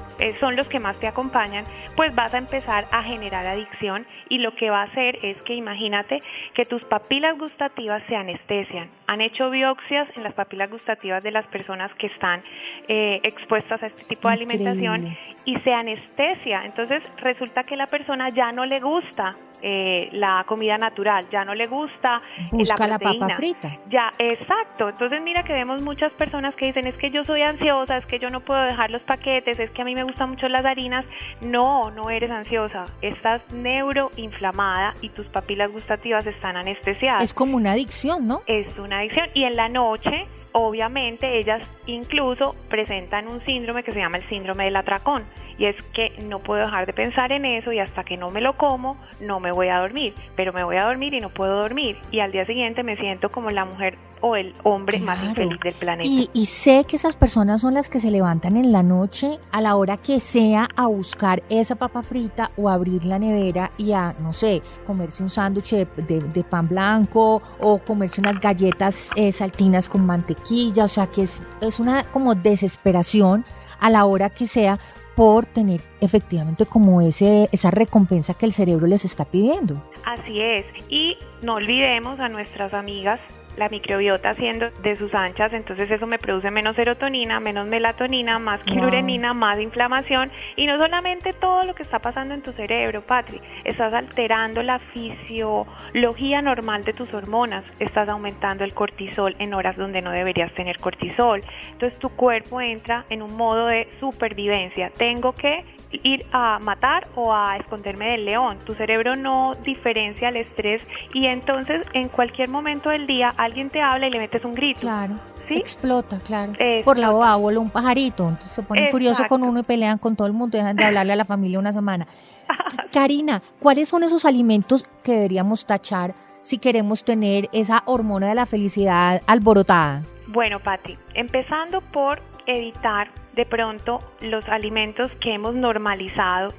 son 0.40 0.56
los 0.56 0.68
que 0.68 0.78
más 0.78 0.98
te 0.98 1.06
acompañan, 1.06 1.64
pues 1.96 2.14
vas 2.14 2.34
a 2.34 2.38
empezar 2.38 2.86
a 2.90 3.02
generar 3.02 3.46
adicción 3.46 4.06
y 4.28 4.38
lo 4.38 4.54
que 4.54 4.70
va 4.70 4.82
a 4.82 4.84
hacer 4.84 5.18
es 5.22 5.42
que 5.42 5.54
imagínate 5.54 6.20
que 6.54 6.64
tus 6.64 6.82
papilas 6.84 7.38
gustativas 7.38 8.02
se 8.08 8.16
anestesian. 8.16 8.88
Han 9.06 9.20
hecho 9.20 9.50
biopsias 9.50 10.08
en 10.16 10.22
las 10.22 10.34
papilas 10.34 10.70
gustativas 10.70 11.22
de 11.22 11.30
las 11.30 11.46
personas 11.46 11.92
que 11.94 12.08
están 12.08 12.42
eh, 12.88 13.20
expuestas 13.22 13.82
a 13.82 13.86
este 13.86 14.04
tipo 14.04 14.28
de 14.28 14.34
alimentación 14.34 15.16
y 15.44 15.56
se 15.60 15.72
anestesia. 15.72 16.62
Entonces 16.64 17.02
resulta 17.18 17.64
que 17.64 17.76
la 17.76 17.86
persona 17.86 18.28
ya 18.30 18.52
no 18.52 18.64
le 18.66 18.80
gusta 18.80 19.36
eh, 19.60 20.08
la 20.12 20.44
comida 20.46 20.78
natural, 20.78 21.26
ya 21.30 21.44
no 21.44 21.52
le 21.54 21.66
gusta 21.66 22.22
Busca 22.52 22.86
la 22.86 22.92
la 22.92 22.98
proteína. 22.98 23.26
papa 23.26 23.36
frita. 23.36 23.70
Ya, 23.88 24.12
exacto. 24.18 24.88
Entonces 24.88 25.20
mira 25.20 25.42
que 25.42 25.52
vemos 25.52 25.82
muchas 25.82 26.12
personas 26.12 26.54
que 26.54 26.66
dicen 26.66 26.86
es 26.86 26.94
que 26.96 27.10
yo 27.10 27.24
soy 27.24 27.42
ansiosa, 27.42 27.96
es 27.96 28.06
que 28.06 28.18
yo 28.18 28.30
no 28.30 28.40
puedo 28.40 28.60
dejar 28.62 28.90
los 28.90 29.02
paquetes, 29.02 29.58
es 29.58 29.70
que 29.70 29.82
a 29.82 29.84
mí 29.84 29.94
me 29.94 30.04
gustan 30.08 30.30
mucho 30.30 30.48
las 30.48 30.64
harinas. 30.64 31.04
No, 31.40 31.90
no 31.90 32.10
eres 32.10 32.30
ansiosa. 32.30 32.86
Estás 33.02 33.40
neuroinflamada 33.52 34.94
y 35.00 35.10
tus 35.10 35.26
papilas 35.26 35.70
gustativas 35.70 36.26
están 36.26 36.56
anestesiadas. 36.56 37.22
Es 37.22 37.34
como 37.34 37.56
una 37.56 37.72
adicción, 37.72 38.26
¿no? 38.26 38.42
Es 38.46 38.76
una 38.78 38.98
adicción. 38.98 39.28
Y 39.34 39.44
en 39.44 39.56
la 39.56 39.68
noche, 39.68 40.26
obviamente, 40.52 41.38
ellas 41.38 41.62
incluso 41.86 42.56
presentan 42.68 43.28
un 43.28 43.40
síndrome 43.44 43.82
que 43.82 43.92
se 43.92 44.00
llama 44.00 44.18
el 44.18 44.28
síndrome 44.28 44.64
del 44.64 44.76
atracón. 44.76 45.24
Y 45.58 45.64
es 45.64 45.74
que 45.92 46.10
no 46.22 46.38
puedo 46.38 46.60
dejar 46.64 46.86
de 46.86 46.92
pensar 46.92 47.32
en 47.32 47.44
eso 47.44 47.72
y 47.72 47.80
hasta 47.80 48.04
que 48.04 48.16
no 48.16 48.30
me 48.30 48.40
lo 48.40 48.52
como, 48.52 48.96
no 49.20 49.40
me 49.40 49.50
voy 49.50 49.68
a 49.68 49.78
dormir. 49.78 50.14
Pero 50.36 50.52
me 50.52 50.62
voy 50.62 50.76
a 50.76 50.84
dormir 50.84 51.14
y 51.14 51.20
no 51.20 51.30
puedo 51.30 51.60
dormir. 51.60 51.96
Y 52.12 52.20
al 52.20 52.30
día 52.30 52.44
siguiente 52.46 52.84
me 52.84 52.96
siento 52.96 53.28
como 53.28 53.50
la 53.50 53.64
mujer 53.64 53.98
o 54.20 54.36
el 54.36 54.54
hombre 54.62 54.98
más 55.00 55.22
infeliz 55.22 55.58
del 55.60 55.74
planeta. 55.74 56.08
Y, 56.08 56.30
y 56.32 56.46
sé 56.46 56.84
que 56.88 56.94
esas 56.96 57.16
personas 57.16 57.60
son 57.60 57.74
las 57.74 57.88
que 57.90 57.98
se 58.00 58.10
levantan 58.12 58.56
en 58.56 58.70
la 58.72 58.82
noche 58.84 59.38
a 59.50 59.60
la 59.60 59.74
hora 59.76 59.96
que 59.96 60.20
sea 60.20 60.68
a 60.76 60.86
buscar 60.86 61.42
esa 61.48 61.74
papa 61.74 62.02
frita 62.02 62.50
o 62.56 62.68
abrir 62.68 63.04
la 63.04 63.18
nevera 63.18 63.70
y 63.78 63.92
a, 63.92 64.14
no 64.20 64.32
sé, 64.32 64.62
comerse 64.86 65.22
un 65.24 65.30
sándwich 65.30 65.70
de, 65.70 65.86
de- 66.02 66.20
de 66.20 66.44
pan 66.44 66.68
blanco 66.68 67.42
o 67.60 67.78
comerse 67.78 68.20
unas 68.20 68.38
galletas 68.40 69.10
eh, 69.16 69.32
saltinas 69.32 69.88
con 69.88 70.06
mantequilla. 70.06 70.84
O 70.84 70.88
sea 70.88 71.08
que 71.08 71.22
es, 71.22 71.42
es 71.60 71.80
una 71.80 72.04
como 72.04 72.34
desesperación 72.36 73.44
a 73.80 73.90
la 73.90 74.04
hora 74.04 74.30
que 74.30 74.46
sea 74.46 74.78
por 75.18 75.46
tener 75.46 75.80
efectivamente 76.00 76.64
como 76.64 77.00
ese, 77.00 77.48
esa 77.50 77.72
recompensa 77.72 78.34
que 78.34 78.46
el 78.46 78.52
cerebro 78.52 78.86
les 78.86 79.04
está 79.04 79.24
pidiendo. 79.24 79.74
Así 80.04 80.40
es. 80.40 80.64
Y 80.88 81.18
no 81.42 81.54
olvidemos 81.54 82.20
a 82.20 82.28
nuestras 82.28 82.72
amigas 82.72 83.18
la 83.58 83.68
microbiota 83.68 84.30
haciendo 84.30 84.70
de 84.82 84.96
sus 84.96 85.14
anchas, 85.14 85.52
entonces 85.52 85.90
eso 85.90 86.06
me 86.06 86.18
produce 86.18 86.50
menos 86.50 86.76
serotonina, 86.76 87.40
menos 87.40 87.66
melatonina, 87.66 88.38
más 88.38 88.58
Wow. 88.64 88.74
quilurenina, 88.74 89.34
más 89.34 89.58
inflamación 89.60 90.30
y 90.56 90.66
no 90.66 90.78
solamente 90.78 91.32
todo 91.32 91.64
lo 91.64 91.74
que 91.74 91.82
está 91.82 91.98
pasando 91.98 92.34
en 92.34 92.42
tu 92.42 92.52
cerebro, 92.52 93.02
Patri, 93.02 93.40
estás 93.64 93.92
alterando 93.94 94.62
la 94.62 94.78
fisiología 94.78 96.42
normal 96.42 96.84
de 96.84 96.92
tus 96.92 97.12
hormonas, 97.12 97.64
estás 97.78 98.08
aumentando 98.08 98.64
el 98.64 98.74
cortisol 98.74 99.34
en 99.38 99.54
horas 99.54 99.76
donde 99.76 100.02
no 100.02 100.10
deberías 100.12 100.52
tener 100.54 100.78
cortisol, 100.78 101.42
entonces 101.72 101.98
tu 101.98 102.10
cuerpo 102.10 102.60
entra 102.60 103.04
en 103.10 103.22
un 103.22 103.36
modo 103.36 103.66
de 103.66 103.88
supervivencia, 104.00 104.90
tengo 104.96 105.32
que 105.32 105.64
ir 105.90 106.26
a 106.32 106.58
matar 106.58 107.08
o 107.14 107.34
a 107.34 107.56
esconderme 107.56 108.12
del 108.12 108.24
león. 108.24 108.58
Tu 108.64 108.74
cerebro 108.74 109.16
no 109.16 109.54
diferencia 109.64 110.28
el 110.28 110.36
estrés 110.36 110.82
y 111.12 111.26
entonces 111.26 111.86
en 111.92 112.08
cualquier 112.08 112.48
momento 112.48 112.90
del 112.90 113.06
día 113.06 113.32
alguien 113.36 113.70
te 113.70 113.80
habla 113.80 114.06
y 114.06 114.10
le 114.10 114.18
metes 114.18 114.44
un 114.44 114.54
grito. 114.54 114.80
Claro. 114.80 115.14
¿Sí? 115.46 115.54
Explota, 115.54 116.18
claro. 116.18 116.52
Explota. 116.52 116.84
Por 116.84 116.98
la 116.98 117.10
boba 117.10 117.34
vuela 117.36 117.60
un 117.60 117.70
pajarito. 117.70 118.28
Entonces 118.28 118.52
se 118.52 118.62
ponen 118.62 118.90
furiosos 118.90 119.26
con 119.26 119.42
uno 119.42 119.60
y 119.60 119.62
pelean 119.62 119.96
con 119.96 120.14
todo 120.14 120.26
el 120.26 120.34
mundo. 120.34 120.58
Dejan 120.58 120.76
de 120.76 120.84
hablarle 120.84 121.14
a 121.14 121.16
la 121.16 121.24
familia 121.24 121.58
una 121.58 121.72
semana. 121.72 122.06
Karina, 122.92 123.42
¿cuáles 123.58 123.88
son 123.88 124.02
esos 124.02 124.26
alimentos 124.26 124.86
que 125.02 125.12
deberíamos 125.12 125.64
tachar 125.64 126.14
si 126.42 126.58
queremos 126.58 127.02
tener 127.02 127.48
esa 127.52 127.82
hormona 127.86 128.28
de 128.28 128.34
la 128.34 128.44
felicidad 128.44 129.22
alborotada? 129.26 130.02
Bueno, 130.26 130.60
Pati, 130.60 130.98
empezando 131.14 131.80
por 131.80 132.20
evitar 132.48 133.10
de 133.34 133.46
pronto 133.46 134.00
los 134.20 134.48
alimentos 134.48 135.12
que 135.20 135.34
hemos 135.34 135.54
normalizado, 135.54 136.52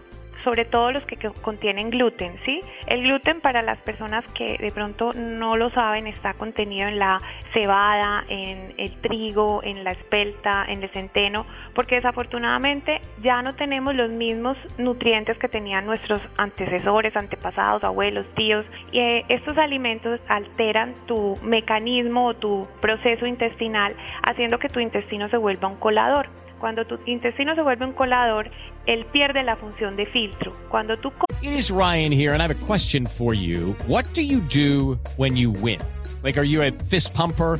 sobre 0.44 0.66
todo 0.66 0.92
los 0.92 1.04
que 1.06 1.18
contienen 1.42 1.90
gluten, 1.90 2.36
¿sí? 2.46 2.62
El 2.88 3.04
gluten 3.04 3.42
para 3.42 3.62
las 3.62 3.80
personas 3.80 4.26
que 4.34 4.58
de 4.58 4.72
pronto 4.72 5.12
no 5.14 5.58
lo 5.58 5.70
saben 5.72 6.08
está 6.08 6.34
contenido 6.34 6.88
en 6.88 7.00
la 7.00 7.22
cebada, 7.54 8.24
en 8.30 8.74
el 8.78 8.94
trigo, 9.02 9.62
en 9.64 9.84
la 9.84 9.92
espelta, 9.92 10.66
en 10.68 10.84
el 10.84 10.90
centeno, 10.90 11.46
porque 11.74 11.96
desafortunadamente 11.96 13.02
ya 13.22 13.42
no 13.42 13.56
tenemos 13.56 13.96
los 13.96 14.10
mismos 14.10 14.58
nutrientes 14.78 15.38
que 15.38 15.48
tenían 15.48 15.86
nuestros 15.86 16.22
antecesores, 16.38 17.16
antepasados, 17.16 17.84
abuelos, 17.84 18.26
tíos, 18.36 18.66
y 18.92 19.00
eh, 19.00 19.26
estos 19.30 19.58
alimentos 19.58 20.20
alteran 20.28 20.94
tu 21.08 21.38
mecanismo 21.44 22.28
o 22.28 22.34
tu 22.34 22.68
proceso 22.82 23.26
intestinal, 23.26 23.96
haciendo 24.24 24.60
que 24.60 24.70
tu 24.70 24.80
intestino 24.80 25.30
se 25.30 25.38
vuelva 25.38 25.68
un 25.68 25.78
colador. 25.78 26.30
Cuando 26.60 26.86
tu 26.86 27.00
intestino 27.06 27.56
se 27.56 27.62
vuelve 27.62 27.86
un 27.86 27.94
colador, 27.94 28.50
él 28.86 29.06
pierde 29.06 29.44
la 29.44 29.56
función 29.56 29.96
de 29.96 30.06
filtro. 30.06 30.54
Cuando 30.70 30.98
tú 30.98 31.12
It 31.42 31.54
is 31.54 31.72
Ryan 31.72 32.12
here, 32.12 32.34
and 32.34 32.42
I 32.42 32.48
have 32.48 32.52
a 32.52 32.66
question 32.66 33.06
for 33.06 33.34
you. 33.34 33.74
What 33.88 34.06
do 34.14 34.22
you 34.22 34.42
do 34.42 35.00
when 35.18 35.38
you 35.38 35.52
win? 35.52 35.80
Like, 36.22 36.38
are 36.38 36.44
you 36.44 36.62
a 36.62 36.72
fist 36.90 37.14
pumper? 37.14 37.60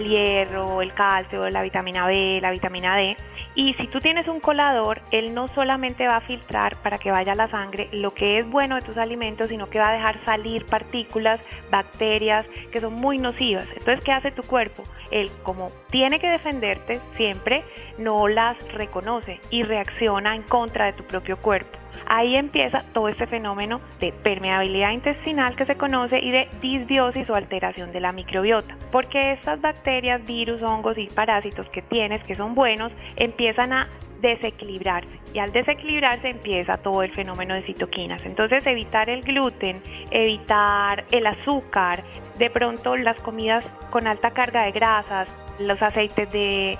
hierro, 0.07 0.81
el 0.81 0.93
calcio, 0.93 1.49
la 1.49 1.61
vitamina 1.61 2.05
B, 2.05 2.39
la 2.41 2.51
vitamina 2.51 2.95
D. 2.95 3.17
Y 3.55 3.73
si 3.75 3.87
tú 3.87 3.99
tienes 3.99 4.27
un 4.27 4.39
colador, 4.39 5.01
él 5.11 5.33
no 5.33 5.47
solamente 5.49 6.07
va 6.07 6.17
a 6.17 6.21
filtrar 6.21 6.77
para 6.77 6.97
que 6.97 7.11
vaya 7.11 7.35
la 7.35 7.49
sangre 7.49 7.89
lo 7.91 8.13
que 8.13 8.39
es 8.39 8.49
bueno 8.49 8.75
de 8.75 8.81
tus 8.81 8.97
alimentos, 8.97 9.49
sino 9.49 9.69
que 9.69 9.79
va 9.79 9.89
a 9.89 9.93
dejar 9.93 10.23
salir 10.23 10.65
partículas, 10.65 11.39
bacterias 11.69 12.45
que 12.71 12.79
son 12.79 12.93
muy 12.93 13.17
nocivas. 13.17 13.67
Entonces, 13.75 14.03
¿qué 14.03 14.11
hace 14.11 14.31
tu 14.31 14.43
cuerpo? 14.43 14.83
Él, 15.11 15.29
como 15.43 15.69
tiene 15.89 16.19
que 16.19 16.29
defenderte 16.29 16.99
siempre, 17.17 17.63
no 17.97 18.27
las 18.27 18.57
reconoce 18.73 19.39
y 19.49 19.63
reacciona 19.63 20.35
en 20.35 20.43
contra 20.43 20.85
de 20.85 20.93
tu 20.93 21.03
propio 21.03 21.37
cuerpo. 21.37 21.80
Ahí 22.05 22.35
empieza 22.35 22.83
todo 22.93 23.07
este 23.07 23.27
fenómeno 23.27 23.81
de 23.99 24.11
permeabilidad 24.11 24.91
intestinal 24.91 25.55
que 25.55 25.65
se 25.65 25.75
conoce 25.75 26.19
y 26.19 26.31
de 26.31 26.47
disbiosis 26.61 27.29
o 27.29 27.35
alteración 27.35 27.91
de 27.91 27.99
la 27.99 28.11
microbiota. 28.11 28.75
Porque 28.91 29.33
estas 29.33 29.61
bacterias, 29.61 30.25
virus, 30.25 30.61
hongos 30.61 30.97
y 30.97 31.07
parásitos 31.07 31.69
que 31.69 31.81
tienes, 31.81 32.23
que 32.23 32.35
son 32.35 32.55
buenos, 32.55 32.91
empiezan 33.15 33.73
a 33.73 33.87
desequilibrarse 34.21 35.09
y 35.33 35.39
al 35.39 35.51
desequilibrarse 35.51 36.29
empieza 36.29 36.77
todo 36.77 37.03
el 37.03 37.11
fenómeno 37.11 37.55
de 37.55 37.63
citoquinas. 37.63 38.23
Entonces 38.25 38.65
evitar 38.67 39.09
el 39.09 39.21
gluten, 39.21 39.81
evitar 40.11 41.05
el 41.11 41.25
azúcar, 41.25 42.03
de 42.37 42.49
pronto 42.49 42.95
las 42.95 43.17
comidas 43.17 43.65
con 43.89 44.07
alta 44.07 44.31
carga 44.31 44.63
de 44.63 44.71
grasas, 44.71 45.29
los 45.59 45.81
aceites 45.81 46.31
de 46.31 46.77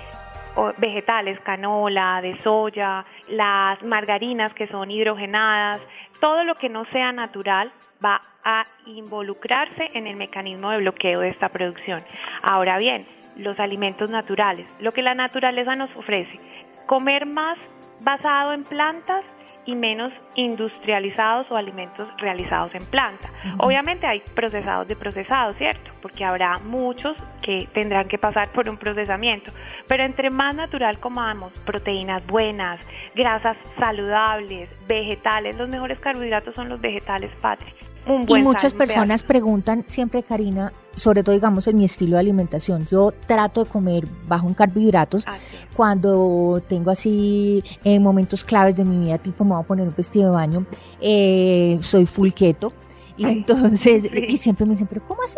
vegetales, 0.77 1.39
canola, 1.41 2.20
de 2.22 2.39
soya, 2.39 3.05
las 3.27 3.81
margarinas 3.84 4.53
que 4.53 4.67
son 4.67 4.91
hidrogenadas, 4.91 5.81
todo 6.20 6.43
lo 6.43 6.55
que 6.55 6.70
no 6.70 6.86
sea 6.86 7.12
natural 7.12 7.72
va 8.03 8.22
a 8.43 8.63
involucrarse 8.86 9.89
en 9.93 10.08
el 10.08 10.15
mecanismo 10.15 10.72
de 10.72 10.79
bloqueo 10.79 11.20
de 11.20 11.29
esta 11.29 11.50
producción. 11.50 12.01
Ahora 12.41 12.77
bien, 12.77 13.05
los 13.38 13.60
alimentos 13.60 14.10
naturales, 14.10 14.67
lo 14.79 14.91
que 14.91 15.01
la 15.01 15.15
naturaleza 15.15 15.75
nos 15.75 15.96
ofrece, 15.96 16.39
comer 16.86 17.25
más 17.25 17.58
basado 18.01 18.53
en 18.53 18.63
plantas 18.63 19.24
y 19.65 19.75
menos 19.75 20.12
industrializados 20.36 21.50
o 21.51 21.58
alimentos 21.58 22.08
realizados 22.18 22.74
en 22.74 22.84
planta. 22.86 23.30
Obviamente 23.60 24.08
hay 24.08 24.22
procesados 24.34 24.88
de 24.88 24.96
procesados, 24.96 25.56
¿cierto? 25.58 25.91
Porque 26.01 26.25
habrá 26.25 26.58
muchos 26.60 27.15
que 27.41 27.68
tendrán 27.74 28.08
que 28.08 28.18
pasar 28.18 28.50
por 28.50 28.68
un 28.70 28.77
procesamiento. 28.77 29.51
Pero 29.88 30.03
entre 30.03 30.30
más 30.30 30.56
natural 30.56 31.00
comamos, 31.00 31.53
proteínas 31.65 32.25
buenas, 32.25 32.86
grasas 33.15 33.58
saludables, 33.77 34.70
vegetales, 34.88 35.58
los 35.58 35.70
mejores 35.70 36.00
carbohidratos 36.00 36.56
son 36.56 36.70
los 36.70 36.80
vegetales, 36.82 37.32
Patri. 37.41 37.74
Un 38.08 38.25
buen 38.25 38.41
y 38.41 38.46
muchas 38.46 38.74
personas 38.74 39.24
preguntan 39.24 39.84
siempre, 39.88 40.24
Karina, 40.24 40.74
sobre 40.96 41.24
todo 41.24 41.34
digamos 41.34 41.67
en 41.67 41.77
mi 41.77 41.86
estilo 41.86 42.13
de 42.13 42.22
alimentación, 42.22 42.86
yo 42.88 43.13
trato 43.27 43.63
de 43.63 43.70
comer 43.70 44.08
bajo 44.27 44.48
en 44.48 44.53
carbohidratos. 44.53 45.25
Ah, 45.27 45.38
sí. 45.38 45.58
cuando 45.75 46.62
tengo 46.67 46.91
así 46.91 47.63
eh, 47.84 48.00
momentos 48.00 48.43
claves 48.43 48.75
de 48.75 48.86
mi 48.86 49.05
vida, 49.05 49.17
tipo 49.17 49.43
me 49.43 49.51
voy 49.51 49.62
a 49.62 49.67
poner 49.67 49.88
un 49.88 49.93
vestido 49.96 50.25
de 50.25 50.31
baño, 50.31 50.65
eh, 51.00 51.77
soy 51.81 52.05
full 52.05 52.31
keto. 52.31 52.74
Y 53.17 53.25
Ay, 53.25 53.34
entonces, 53.38 54.03
sí. 54.03 54.10
y 54.27 54.38
siempre 54.38 54.65
me 54.65 54.72
dicen, 54.72 54.88
pero 54.88 55.03
¿cómo 55.05 55.22
así? 55.24 55.38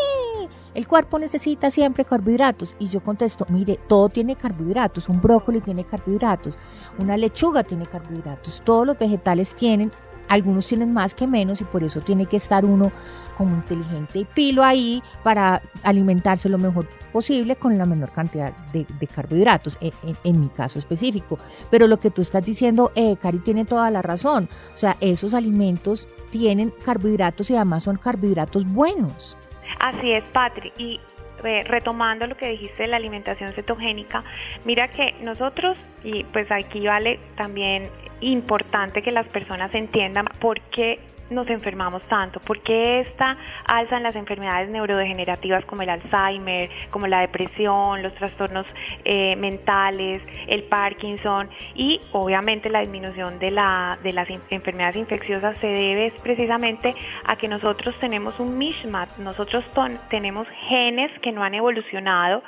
El 0.74 0.88
cuerpo 0.88 1.20
necesita 1.20 1.70
siempre 1.70 2.06
carbohidratos. 2.06 2.76
Y 2.80 2.88
yo 2.88 3.02
contesto, 3.02 3.46
mire, 3.50 3.80
todo 3.88 4.10
tiene 4.10 4.36
carbohidratos. 4.36 5.10
Un 5.10 5.22
brócoli 5.22 5.62
tiene 5.62 5.84
carbohidratos. 5.84 6.58
Una 6.98 7.18
lechuga 7.18 7.64
tiene 7.64 7.86
carbohidratos. 7.86 8.62
Todos 8.64 8.88
los 8.88 8.98
vegetales 8.98 9.54
tienen, 9.54 9.92
algunos 10.30 10.66
tienen 10.68 10.94
más 10.94 11.14
que 11.14 11.28
menos 11.28 11.62
y 11.62 11.64
por 11.66 11.84
eso 11.84 12.02
tiene 12.02 12.26
que 12.26 12.38
estar 12.38 12.66
uno 12.66 12.92
como 13.38 13.56
inteligente 13.56 14.20
y 14.20 14.26
pilo 14.26 14.64
ahí 14.64 15.02
para 15.24 15.62
alimentarse 15.84 16.50
lo 16.50 16.58
mejor 16.58 16.88
posible 17.12 17.56
con 17.56 17.78
la 17.78 17.86
menor 17.86 18.12
cantidad 18.12 18.52
de, 18.74 18.86
carbohidratos, 19.08 19.78
en, 19.82 19.92
en- 20.04 20.18
en 20.24 20.40
mi 20.42 20.50
caso 20.50 20.80
específico. 20.80 21.38
Pero 21.70 21.88
lo 21.88 22.00
que 22.00 22.10
tú 22.10 22.22
estás 22.24 22.44
diciendo, 22.46 22.92
eh, 22.96 23.18
Cari, 23.22 23.40
tiene 23.40 23.66
toda 23.66 23.90
la 23.92 24.02
razón. 24.02 24.50
O 24.74 24.78
sea, 24.78 24.96
esos 25.00 25.34
alimentos 25.36 26.08
tienen 26.32 26.72
carbohidratos 26.84 27.50
y 27.52 27.56
además 27.56 27.84
son 27.84 27.98
carbohidratos 27.98 28.66
buenos. 28.66 29.38
Así 29.80 30.12
es, 30.12 30.24
Patri. 30.32 30.72
Y 30.78 31.00
eh, 31.44 31.64
retomando 31.68 32.26
lo 32.26 32.36
que 32.38 32.48
dijiste 32.50 32.84
de 32.84 32.90
la 32.90 32.98
alimentación 32.98 33.52
cetogénica, 33.54 34.24
mira 34.66 34.88
que 34.88 35.14
nosotros, 35.22 35.78
y 36.04 36.24
pues 36.26 36.52
aquí 36.52 36.88
vale 36.88 37.20
también 37.38 37.90
importante 38.32 39.02
que 39.02 39.12
las 39.12 39.28
personas 39.28 39.74
entiendan 39.74 40.26
por 40.40 40.60
qué 40.62 41.00
nos 41.30 41.50
enfermamos 41.50 42.02
tanto, 42.04 42.40
por 42.40 42.62
qué 42.62 43.00
esta 43.00 43.38
alza 43.66 43.98
en 43.98 44.04
las 44.04 44.16
enfermedades 44.16 44.70
neurodegenerativas 44.70 45.66
como 45.66 45.82
el 45.82 45.90
Alzheimer, 45.90 46.70
como 46.92 47.08
la 47.08 47.22
depresión, 47.22 48.02
los 48.02 48.14
trastornos 48.16 48.66
eh, 49.04 49.36
mentales, 49.36 50.22
el 50.48 50.64
Parkinson 50.64 51.50
y 51.76 52.02
obviamente 52.12 52.70
la 52.70 52.82
disminución 52.82 53.40
de, 53.40 53.52
la, 53.52 53.98
de 54.04 54.14
las 54.14 54.28
enfermedades 54.50 54.96
infecciosas 54.96 55.58
se 55.58 55.68
debe 55.68 56.14
precisamente 56.22 56.96
a 57.26 57.36
que 57.36 57.48
nosotros 57.48 57.96
tenemos 58.00 58.40
un 58.40 58.58
mishmash, 58.58 59.18
nosotros 59.18 59.64
tenemos 60.10 60.48
genes 60.68 61.12
que 61.20 61.32
no 61.32 61.44
han 61.44 61.56
evolucionado 61.56 62.44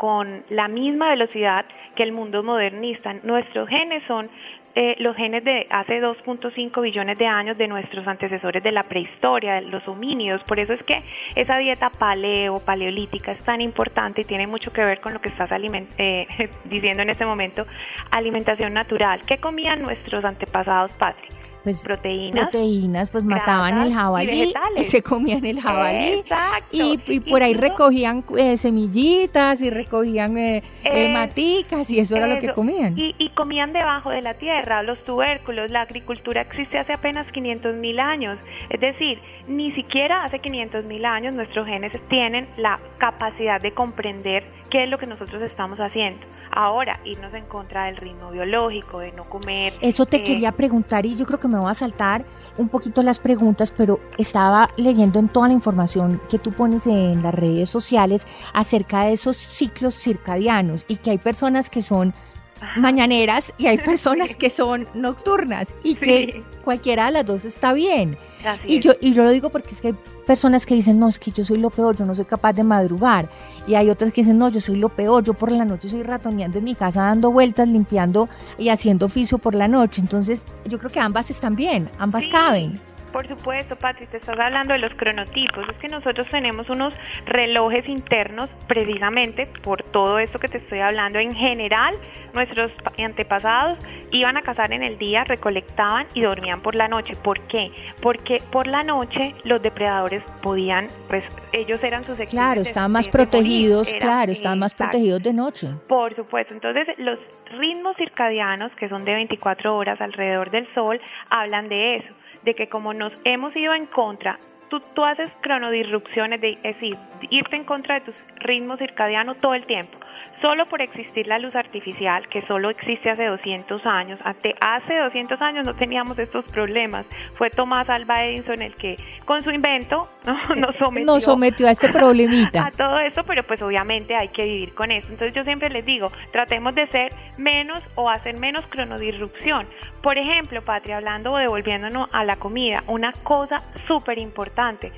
con 0.00 0.44
la 0.48 0.66
misma 0.66 1.10
velocidad 1.10 1.66
que 1.94 2.02
el 2.02 2.12
mundo 2.12 2.42
modernista. 2.42 3.12
Nuestros 3.22 3.68
genes 3.68 4.02
son 4.04 4.30
eh, 4.74 4.94
los 4.98 5.16
genes 5.16 5.44
de 5.44 5.66
hace 5.70 6.00
2.5 6.00 6.80
billones 6.82 7.18
de 7.18 7.26
años 7.26 7.58
de 7.58 7.66
nuestros 7.66 8.06
antecesores 8.06 8.62
de 8.62 8.72
la 8.72 8.84
prehistoria, 8.84 9.60
los 9.60 9.86
homínidos. 9.88 10.42
Por 10.44 10.60
eso 10.60 10.72
es 10.72 10.82
que 10.84 11.02
esa 11.34 11.58
dieta 11.58 11.90
paleo, 11.90 12.60
paleolítica 12.60 13.32
es 13.32 13.44
tan 13.44 13.60
importante 13.60 14.20
y 14.20 14.24
tiene 14.24 14.46
mucho 14.46 14.72
que 14.72 14.84
ver 14.84 15.00
con 15.00 15.12
lo 15.12 15.20
que 15.20 15.28
estás 15.28 15.50
eh, 15.98 16.26
diciendo 16.64 17.02
en 17.02 17.10
este 17.10 17.26
momento, 17.26 17.66
alimentación 18.10 18.72
natural. 18.72 19.22
¿Qué 19.26 19.38
comían 19.38 19.82
nuestros 19.82 20.24
antepasados, 20.24 20.92
Patrick? 20.92 21.39
Pues, 21.62 21.82
Proteínas. 21.82 22.48
proteínas, 22.48 23.10
pues 23.10 23.22
mataban 23.24 23.78
el 23.82 23.88
y 23.90 23.92
jabalí, 23.92 24.26
vegetales. 24.40 24.86
se 24.88 25.02
comían 25.02 25.44
el 25.44 25.60
jabalí. 25.60 26.20
Exacto. 26.20 26.68
Y, 26.76 27.00
y 27.06 27.20
por 27.20 27.42
ahí 27.42 27.52
recogían 27.54 28.24
eh, 28.38 28.56
semillitas 28.56 29.60
y 29.60 29.70
recogían 29.70 30.38
eh, 30.38 30.62
eh, 30.84 31.08
maticas 31.12 31.90
y 31.90 31.98
eso 32.00 32.16
era 32.16 32.26
lo 32.26 32.38
que 32.38 32.46
Eso. 32.46 32.54
comían. 32.54 32.98
Y, 32.98 33.14
y 33.18 33.28
comían 33.30 33.72
debajo 33.72 34.10
de 34.10 34.22
la 34.22 34.34
tierra, 34.34 34.82
los 34.82 35.02
tubérculos. 35.04 35.70
La 35.70 35.82
agricultura 35.82 36.40
existe 36.42 36.78
hace 36.78 36.92
apenas 36.94 37.30
500 37.32 37.74
mil 37.76 38.00
años. 38.00 38.38
Es 38.70 38.80
decir, 38.80 39.18
ni 39.46 39.72
siquiera 39.72 40.24
hace 40.24 40.38
500 40.38 40.84
mil 40.86 41.04
años 41.04 41.34
nuestros 41.34 41.66
genes 41.66 41.92
tienen 42.08 42.48
la 42.56 42.78
capacidad 42.98 43.60
de 43.60 43.72
comprender 43.72 44.44
qué 44.70 44.84
es 44.84 44.88
lo 44.88 44.98
que 44.98 45.06
nosotros 45.06 45.42
estamos 45.42 45.78
haciendo. 45.78 46.24
Ahora, 46.52 46.98
irnos 47.04 47.32
en 47.34 47.44
contra 47.46 47.84
del 47.86 47.96
ritmo 47.96 48.30
biológico, 48.30 48.98
de 49.00 49.12
no 49.12 49.24
comer. 49.24 49.72
Eso 49.80 50.04
te 50.06 50.18
eh, 50.18 50.24
quería 50.24 50.52
preguntar 50.52 51.06
y 51.06 51.14
yo 51.16 51.24
creo 51.26 51.38
que 51.38 51.46
me 51.50 51.58
voy 51.58 51.70
a 51.70 51.74
saltar 51.74 52.24
un 52.56 52.68
poquito 52.68 53.02
las 53.02 53.18
preguntas, 53.18 53.72
pero 53.76 54.00
estaba 54.18 54.70
leyendo 54.76 55.18
en 55.18 55.28
toda 55.28 55.48
la 55.48 55.54
información 55.54 56.20
que 56.28 56.38
tú 56.38 56.52
pones 56.52 56.86
en 56.86 57.22
las 57.22 57.34
redes 57.34 57.68
sociales 57.68 58.26
acerca 58.52 59.04
de 59.04 59.12
esos 59.12 59.36
ciclos 59.36 59.94
circadianos 59.94 60.84
y 60.88 60.96
que 60.96 61.10
hay 61.10 61.18
personas 61.18 61.70
que 61.70 61.82
son 61.82 62.14
mañaneras 62.76 63.52
y 63.58 63.66
hay 63.66 63.78
personas 63.78 64.36
que 64.36 64.50
son 64.50 64.86
nocturnas 64.94 65.68
y 65.82 65.94
que 65.94 66.42
cualquiera 66.64 67.06
de 67.06 67.12
las 67.12 67.26
dos 67.26 67.44
está 67.44 67.72
bien. 67.72 68.16
así 68.46 68.62
Y 68.66 68.76
es. 68.78 68.84
yo, 68.84 68.92
y 69.00 69.12
yo 69.12 69.24
lo 69.24 69.30
digo 69.30 69.50
porque 69.50 69.70
es 69.70 69.80
que 69.80 69.88
hay 69.88 69.94
personas 70.26 70.66
que 70.66 70.74
dicen, 70.74 70.98
no, 70.98 71.08
es 71.08 71.18
que 71.18 71.30
yo 71.30 71.44
soy 71.44 71.58
lo 71.58 71.70
peor, 71.70 71.96
yo 71.96 72.04
no 72.06 72.14
soy 72.14 72.24
capaz 72.24 72.52
de 72.52 72.62
madrugar. 72.64 73.28
Y 73.66 73.74
hay 73.74 73.90
otras 73.90 74.12
que 74.12 74.20
dicen, 74.22 74.38
no, 74.38 74.48
yo 74.48 74.60
soy 74.60 74.76
lo 74.76 74.88
peor, 74.88 75.24
yo 75.24 75.34
por 75.34 75.50
la 75.52 75.64
noche 75.64 75.88
soy 75.88 76.02
ratoneando 76.02 76.58
en 76.58 76.64
mi 76.64 76.74
casa, 76.74 77.02
dando 77.02 77.30
vueltas, 77.30 77.68
limpiando 77.68 78.28
y 78.58 78.68
haciendo 78.68 79.06
oficio 79.06 79.38
por 79.38 79.54
la 79.54 79.68
noche. 79.68 80.00
Entonces, 80.00 80.42
yo 80.66 80.78
creo 80.78 80.90
que 80.90 81.00
ambas 81.00 81.30
están 81.30 81.56
bien, 81.56 81.90
ambas 81.98 82.24
Sí. 82.24 82.30
caben. 82.30 82.80
Por 83.12 83.26
supuesto, 83.26 83.76
Patri, 83.76 84.06
te 84.06 84.18
estás 84.18 84.38
hablando 84.38 84.72
de 84.72 84.78
los 84.78 84.94
cronotipos. 84.94 85.68
Es 85.68 85.76
que 85.78 85.88
nosotros 85.88 86.26
tenemos 86.30 86.68
unos 86.70 86.94
relojes 87.26 87.88
internos 87.88 88.48
precisamente 88.66 89.46
por 89.46 89.82
todo 89.82 90.18
esto 90.18 90.38
que 90.38 90.48
te 90.48 90.58
estoy 90.58 90.78
hablando. 90.80 91.18
En 91.18 91.34
general, 91.34 91.94
nuestros 92.34 92.70
pa- 92.82 92.92
antepasados 93.02 93.78
iban 94.12 94.36
a 94.36 94.42
cazar 94.42 94.72
en 94.72 94.82
el 94.82 94.98
día, 94.98 95.24
recolectaban 95.24 96.06
y 96.14 96.22
dormían 96.22 96.60
por 96.60 96.74
la 96.74 96.88
noche. 96.88 97.14
¿Por 97.16 97.40
qué? 97.48 97.72
Porque 98.00 98.38
por 98.50 98.66
la 98.66 98.82
noche 98.82 99.34
los 99.44 99.60
depredadores 99.62 100.22
podían, 100.42 100.86
pues 101.08 101.24
ellos 101.52 101.82
eran 101.82 102.04
sus 102.04 102.18
Claro, 102.28 102.60
estaban 102.60 102.92
más 102.92 103.08
protegidos, 103.08 103.88
claro, 103.98 104.30
estaban 104.32 104.58
más 104.58 104.72
exacto. 104.72 104.92
protegidos 104.92 105.22
de 105.22 105.32
noche. 105.32 105.68
Por 105.88 106.14
supuesto, 106.14 106.54
entonces 106.54 106.86
los 106.98 107.18
ritmos 107.58 107.96
circadianos, 107.96 108.70
que 108.72 108.88
son 108.88 109.04
de 109.04 109.14
24 109.14 109.74
horas 109.76 110.00
alrededor 110.00 110.50
del 110.50 110.66
sol, 110.74 111.00
hablan 111.30 111.68
de 111.68 111.96
eso, 111.96 112.08
de 112.42 112.54
que 112.54 112.68
como 112.68 112.94
nos 112.94 113.12
hemos 113.24 113.54
ido 113.56 113.74
en 113.74 113.86
contra, 113.86 114.38
tú, 114.68 114.80
tú 114.94 115.04
haces 115.04 115.28
cronodisrupciones, 115.40 116.40
de, 116.40 116.58
es 116.62 116.74
decir, 116.74 116.96
irte 117.30 117.56
en 117.56 117.64
contra 117.64 117.96
de 117.96 118.00
tus 118.02 118.14
ritmos 118.36 118.78
circadianos 118.78 119.38
todo 119.38 119.54
el 119.54 119.66
tiempo, 119.66 119.98
solo 120.40 120.66
por 120.66 120.82
existir 120.82 121.26
la 121.26 121.38
luz 121.38 121.54
artificial, 121.54 122.28
que 122.28 122.42
solo 122.46 122.70
existe 122.70 123.10
hace 123.10 123.26
200 123.26 123.84
años. 123.86 124.20
Ante, 124.24 124.54
hace 124.60 124.96
200 124.98 125.40
años 125.40 125.66
no 125.66 125.74
teníamos 125.74 126.18
estos 126.18 126.44
problemas. 126.46 127.06
Fue 127.36 127.50
Tomás 127.50 127.88
Alva 127.88 128.24
Edison 128.24 128.62
el 128.62 128.74
que, 128.74 128.96
con 129.24 129.42
su 129.42 129.50
invento, 129.50 130.08
nos 130.56 130.76
sometió 130.76 131.06
Nos 131.06 131.24
sometió 131.24 131.66
a 131.68 131.70
este 131.70 131.88
problemita. 131.92 132.66
a 132.66 132.70
todo 132.70 132.98
esto, 133.00 133.22
pero 133.24 133.42
pues 133.42 133.62
obviamente 133.62 134.16
hay 134.16 134.28
que 134.28 134.44
vivir 134.44 134.74
con 134.74 134.90
eso. 134.90 135.08
Entonces 135.08 135.34
yo 135.34 135.44
siempre 135.44 135.70
les 135.70 135.84
digo, 135.84 136.10
tratemos 136.32 136.74
de 136.74 136.86
ser 136.88 137.12
menos 137.38 137.82
o 137.94 138.10
hacer 138.10 138.36
menos 138.36 138.66
cronodisrupción. 138.66 139.66
Por 140.02 140.18
ejemplo, 140.18 140.62
Patria, 140.62 140.96
hablando 140.96 141.32
o 141.32 141.36
devolviéndonos 141.36 142.08
a 142.12 142.24
la 142.24 142.36
comida, 142.36 142.82
una 142.86 143.12
cosa 143.12 143.58
súper 143.86 144.18
importante, 144.18 144.92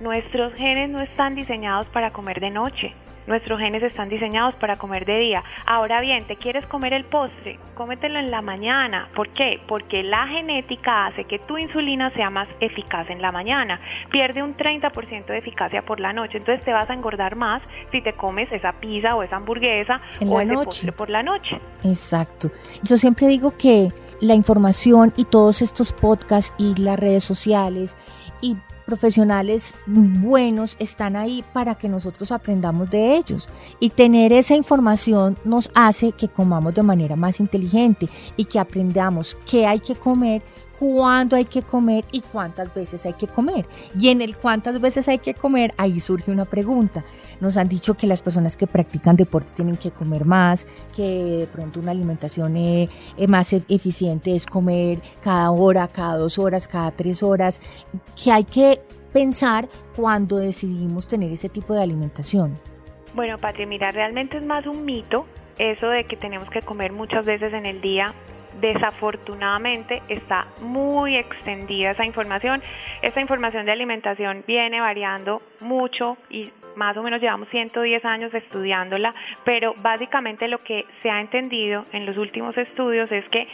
nuestros 0.00 0.54
genes 0.54 0.88
no 0.90 1.00
están 1.00 1.34
diseñados 1.34 1.86
para 1.88 2.10
comer 2.10 2.40
de 2.40 2.50
noche. 2.50 2.94
Nuestros 3.26 3.60
genes 3.60 3.82
están 3.82 4.08
diseñados 4.08 4.54
para 4.56 4.76
comer 4.76 5.04
de 5.04 5.18
día. 5.18 5.44
Ahora 5.66 6.00
bien, 6.00 6.24
¿te 6.24 6.36
quieres 6.36 6.66
comer 6.66 6.94
el 6.94 7.04
postre? 7.04 7.58
Cómetelo 7.74 8.18
en 8.18 8.30
la 8.30 8.40
mañana. 8.42 9.08
¿Por 9.14 9.28
qué? 9.28 9.60
Porque 9.68 10.02
la 10.02 10.26
genética 10.26 11.06
hace 11.06 11.24
que 11.24 11.38
tu 11.38 11.58
insulina 11.58 12.10
sea 12.14 12.30
más 12.30 12.48
eficaz 12.60 13.08
en 13.10 13.22
la 13.22 13.30
mañana. 13.30 13.78
Pierde 14.10 14.42
un 14.42 14.56
30% 14.56 15.26
de 15.26 15.38
eficacia 15.38 15.82
por 15.82 16.00
la 16.00 16.12
noche. 16.12 16.38
Entonces 16.38 16.64
te 16.64 16.72
vas 16.72 16.88
a 16.90 16.94
engordar 16.94 17.36
más 17.36 17.62
si 17.92 18.00
te 18.02 18.14
comes 18.14 18.50
esa 18.52 18.72
pizza 18.72 19.14
o 19.14 19.22
esa 19.22 19.36
hamburguesa 19.36 20.00
En 20.18 20.28
o 20.30 20.38
la 20.38 20.44
ese 20.44 20.52
noche. 20.52 20.64
postre 20.64 20.92
por 20.92 21.10
la 21.10 21.22
noche. 21.22 21.60
Exacto. 21.84 22.48
Yo 22.82 22.96
siempre 22.96 23.28
digo 23.28 23.56
que 23.56 23.90
la 24.20 24.34
información 24.34 25.12
y 25.16 25.24
todos 25.26 25.62
estos 25.62 25.92
podcasts 25.92 26.52
y 26.58 26.74
las 26.80 26.98
redes 26.98 27.22
sociales 27.22 27.96
y 28.40 28.56
profesionales 28.90 29.76
buenos 29.86 30.74
están 30.80 31.14
ahí 31.14 31.44
para 31.52 31.76
que 31.76 31.88
nosotros 31.88 32.32
aprendamos 32.32 32.90
de 32.90 33.14
ellos. 33.14 33.48
Y 33.78 33.90
tener 33.90 34.32
esa 34.32 34.56
información 34.56 35.36
nos 35.44 35.70
hace 35.74 36.10
que 36.10 36.26
comamos 36.26 36.74
de 36.74 36.82
manera 36.82 37.14
más 37.14 37.38
inteligente 37.38 38.08
y 38.36 38.46
que 38.46 38.58
aprendamos 38.58 39.38
qué 39.48 39.64
hay 39.64 39.78
que 39.78 39.94
comer, 39.94 40.42
cuándo 40.80 41.36
hay 41.36 41.44
que 41.44 41.60
comer 41.60 42.06
y 42.10 42.22
cuántas 42.22 42.74
veces 42.74 43.04
hay 43.04 43.12
que 43.12 43.28
comer. 43.28 43.66
Y 43.98 44.08
en 44.08 44.22
el 44.22 44.34
cuántas 44.34 44.80
veces 44.80 45.06
hay 45.08 45.18
que 45.18 45.34
comer, 45.34 45.74
ahí 45.76 46.00
surge 46.00 46.30
una 46.30 46.46
pregunta. 46.46 47.02
Nos 47.38 47.58
han 47.58 47.68
dicho 47.68 47.94
que 47.94 48.06
las 48.06 48.22
personas 48.22 48.56
que 48.56 48.66
practican 48.66 49.14
deporte 49.14 49.52
tienen 49.54 49.76
que 49.76 49.90
comer 49.90 50.24
más, 50.24 50.66
que 50.96 51.02
de 51.02 51.46
pronto 51.46 51.80
una 51.80 51.90
alimentación 51.90 52.56
eh, 52.56 52.88
eh, 53.18 53.26
más 53.26 53.52
e- 53.52 53.62
eficiente 53.68 54.34
es 54.34 54.46
comer 54.46 55.00
cada 55.22 55.50
hora, 55.50 55.86
cada 55.86 56.16
dos 56.16 56.38
horas, 56.38 56.66
cada 56.66 56.90
tres 56.92 57.22
horas, 57.22 57.60
que 58.22 58.32
hay 58.32 58.44
que 58.44 58.80
pensar 59.12 59.68
cuando 59.94 60.38
decidimos 60.38 61.06
tener 61.06 61.30
ese 61.30 61.50
tipo 61.50 61.74
de 61.74 61.82
alimentación. 61.82 62.58
Bueno, 63.14 63.36
Patria, 63.36 63.66
mira, 63.66 63.90
realmente 63.90 64.38
es 64.38 64.42
más 64.42 64.66
un 64.66 64.86
mito 64.86 65.26
eso 65.58 65.88
de 65.88 66.04
que 66.04 66.16
tenemos 66.16 66.48
que 66.48 66.62
comer 66.62 66.92
muchas 66.92 67.26
veces 67.26 67.52
en 67.52 67.66
el 67.66 67.82
día. 67.82 68.14
Desafortunadamente 68.60 70.02
está 70.08 70.46
muy 70.62 71.16
extendida 71.16 71.92
esa 71.92 72.04
información. 72.04 72.62
Esta 73.02 73.20
información 73.20 73.66
de 73.66 73.72
alimentación 73.72 74.44
viene 74.46 74.80
variando 74.80 75.40
mucho 75.60 76.16
y 76.28 76.50
más 76.76 76.96
o 76.96 77.02
menos 77.02 77.20
llevamos 77.20 77.48
110 77.48 78.04
años 78.04 78.34
estudiándola, 78.34 79.14
pero 79.44 79.74
básicamente 79.82 80.48
lo 80.48 80.58
que 80.58 80.86
se 81.02 81.10
ha 81.10 81.20
entendido 81.20 81.84
en 81.92 82.06
los 82.06 82.16
últimos 82.16 82.56
estudios 82.56 83.10
es 83.12 83.28
que 83.28 83.48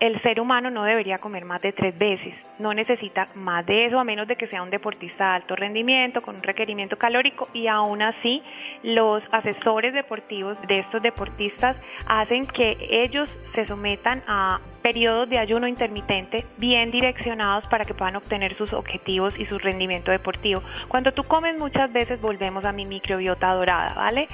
el 0.00 0.20
ser 0.22 0.40
humano 0.40 0.70
no 0.70 0.82
debería 0.82 1.18
comer 1.18 1.44
más 1.44 1.60
de 1.60 1.72
tres 1.72 1.96
veces, 1.96 2.34
no 2.58 2.72
necesita 2.72 3.28
más 3.34 3.66
de 3.66 3.86
eso 3.86 3.98
a 3.98 4.04
menos 4.04 4.26
de 4.26 4.36
que 4.36 4.46
sea 4.46 4.62
un 4.62 4.70
deportista 4.70 5.28
de 5.28 5.36
alto 5.36 5.56
rendimiento 5.56 6.22
con 6.22 6.36
un 6.36 6.42
requerimiento 6.42 6.96
calórico 6.96 7.48
y 7.52 7.66
aún 7.66 8.00
así 8.00 8.42
los 8.82 9.22
asesores 9.30 9.94
deportivos 9.94 10.56
de 10.66 10.78
estos 10.78 11.02
deportistas 11.02 11.76
hacen 12.06 12.46
que 12.46 12.78
ellos 12.90 13.30
se 13.54 13.66
sometan 13.66 14.22
a 14.26 14.60
periodos 14.82 15.28
de 15.28 15.38
ayuno 15.38 15.68
intermitente 15.68 16.46
bien 16.56 16.90
direccionados 16.90 17.66
para 17.66 17.84
que 17.84 17.92
puedan 17.92 18.16
obtener 18.16 18.56
sus 18.56 18.72
objetivos 18.72 19.38
y 19.38 19.44
su 19.44 19.58
rendimiento 19.58 20.10
deportivo. 20.10 20.62
Cuando 20.88 21.12
tú 21.12 21.24
comes 21.24 21.58
muchas 21.58 21.92
veces 21.92 22.20
volvemos 22.20 22.64
a 22.64 22.72
mi 22.72 22.86
microbiota 22.86 23.52
dorada, 23.52 23.92
¿vale? 23.94 24.28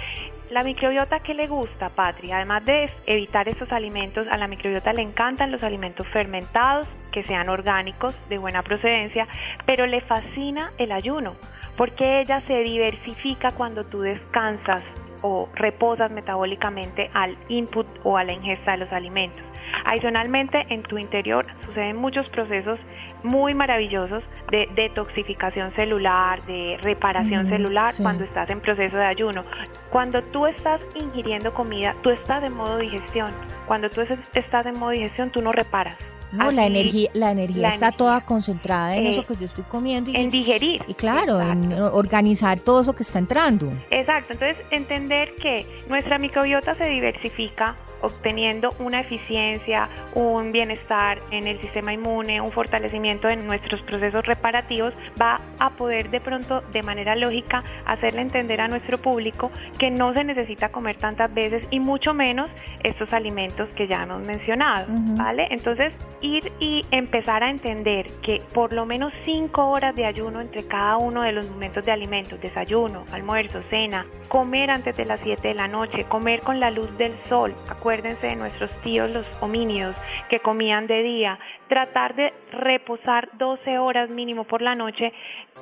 La 0.50 0.62
microbiota 0.62 1.18
que 1.18 1.34
le 1.34 1.48
gusta, 1.48 1.90
Patria, 1.90 2.36
además 2.36 2.64
de 2.64 2.88
evitar 3.06 3.48
estos 3.48 3.72
alimentos, 3.72 4.28
a 4.30 4.38
la 4.38 4.46
microbiota 4.46 4.92
le 4.92 5.02
encantan 5.02 5.50
los 5.50 5.64
alimentos 5.64 6.06
fermentados, 6.06 6.86
que 7.10 7.24
sean 7.24 7.48
orgánicos, 7.48 8.16
de 8.28 8.38
buena 8.38 8.62
procedencia, 8.62 9.26
pero 9.66 9.86
le 9.86 10.00
fascina 10.00 10.70
el 10.78 10.92
ayuno, 10.92 11.34
porque 11.76 12.20
ella 12.20 12.42
se 12.46 12.58
diversifica 12.60 13.50
cuando 13.50 13.86
tú 13.86 14.02
descansas 14.02 14.84
o 15.20 15.48
reposas 15.54 16.12
metabólicamente 16.12 17.10
al 17.12 17.36
input 17.48 17.86
o 18.04 18.16
a 18.16 18.22
la 18.22 18.32
ingesta 18.32 18.72
de 18.72 18.78
los 18.78 18.92
alimentos. 18.92 19.42
Adicionalmente, 19.84 20.66
en 20.68 20.82
tu 20.82 20.98
interior 20.98 21.46
suceden 21.64 21.96
muchos 21.96 22.28
procesos 22.28 22.78
muy 23.22 23.54
maravillosos 23.54 24.22
de 24.50 24.68
detoxificación 24.74 25.72
celular, 25.74 26.42
de 26.46 26.78
reparación 26.82 27.48
celular 27.48 27.94
cuando 28.00 28.24
estás 28.24 28.50
en 28.50 28.60
proceso 28.60 28.96
de 28.96 29.06
ayuno. 29.06 29.44
Cuando 29.90 30.22
tú 30.22 30.46
estás 30.46 30.80
ingiriendo 30.94 31.52
comida, 31.54 31.94
tú 32.02 32.10
estás 32.10 32.42
en 32.44 32.54
modo 32.54 32.78
digestión. 32.78 33.32
Cuando 33.66 33.88
tú 33.90 34.02
estás 34.34 34.66
en 34.66 34.78
modo 34.78 34.90
digestión, 34.90 35.30
tú 35.30 35.42
no 35.42 35.52
reparas. 35.52 35.96
No, 36.32 36.50
la 36.50 36.66
energía, 36.66 37.08
la 37.14 37.30
energía 37.30 37.68
está 37.68 37.92
toda 37.92 38.20
concentrada 38.20 38.96
en 38.96 39.06
eso 39.06 39.24
que 39.24 39.36
yo 39.36 39.44
estoy 39.44 39.64
comiendo. 39.64 40.10
Y, 40.10 40.16
en 40.16 40.30
digerir. 40.30 40.82
Y 40.88 40.94
claro, 40.94 41.40
en 41.40 41.72
organizar 41.72 42.58
todo 42.60 42.80
eso 42.80 42.94
que 42.94 43.02
está 43.02 43.18
entrando. 43.18 43.72
Exacto, 43.90 44.32
entonces 44.32 44.56
entender 44.70 45.34
que 45.36 45.66
nuestra 45.88 46.18
microbiota 46.18 46.74
se 46.74 46.86
diversifica 46.86 47.76
obteniendo 48.02 48.74
una 48.78 49.00
eficiencia, 49.00 49.88
un 50.14 50.52
bienestar 50.52 51.20
en 51.30 51.46
el 51.46 51.60
sistema 51.60 51.92
inmune, 51.92 52.40
un 52.40 52.52
fortalecimiento 52.52 53.28
en 53.28 53.46
nuestros 53.46 53.80
procesos 53.82 54.24
reparativos, 54.26 54.94
va 55.20 55.40
a 55.58 55.70
poder 55.70 56.10
de 56.10 56.20
pronto 56.20 56.60
de 56.72 56.82
manera 56.82 57.16
lógica 57.16 57.64
hacerle 57.86 58.22
entender 58.22 58.60
a 58.60 58.68
nuestro 58.68 58.98
público 58.98 59.50
que 59.78 59.90
no 59.90 60.12
se 60.12 60.24
necesita 60.24 60.70
comer 60.70 60.96
tantas 60.96 61.32
veces 61.32 61.66
y 61.70 61.80
mucho 61.80 62.14
menos 62.14 62.50
estos 62.82 63.12
alimentos 63.12 63.68
que 63.70 63.86
ya 63.86 64.02
hemos 64.02 64.22
mencionado, 64.22 64.86
¿vale? 64.88 65.48
Entonces, 65.50 65.92
ir 66.20 66.52
y 66.60 66.84
empezar 66.90 67.42
a 67.42 67.50
entender 67.50 68.06
que 68.22 68.42
por 68.54 68.72
lo 68.72 68.86
menos 68.86 69.12
cinco 69.24 69.70
horas 69.70 69.94
de 69.94 70.06
ayuno 70.06 70.40
entre 70.40 70.66
cada 70.66 70.96
uno 70.96 71.22
de 71.22 71.32
los 71.32 71.50
momentos 71.50 71.84
de 71.84 71.92
alimentos, 71.92 72.40
desayuno, 72.40 73.04
almuerzo, 73.12 73.62
cena, 73.70 74.06
comer 74.28 74.70
antes 74.70 74.96
de 74.96 75.04
las 75.04 75.20
7 75.20 75.48
de 75.48 75.54
la 75.54 75.68
noche, 75.68 76.04
comer 76.04 76.40
con 76.40 76.60
la 76.60 76.70
luz 76.70 76.96
del 76.98 77.14
sol, 77.24 77.54
acuérdense 77.86 78.26
de 78.26 78.34
nuestros 78.34 78.72
tíos 78.80 79.08
los 79.12 79.24
homínidos 79.40 79.94
que 80.28 80.40
comían 80.40 80.88
de 80.88 81.04
día, 81.04 81.38
tratar 81.68 82.16
de 82.16 82.34
reposar 82.50 83.28
12 83.34 83.78
horas 83.78 84.10
mínimo 84.10 84.42
por 84.42 84.60
la 84.60 84.74
noche, 84.74 85.12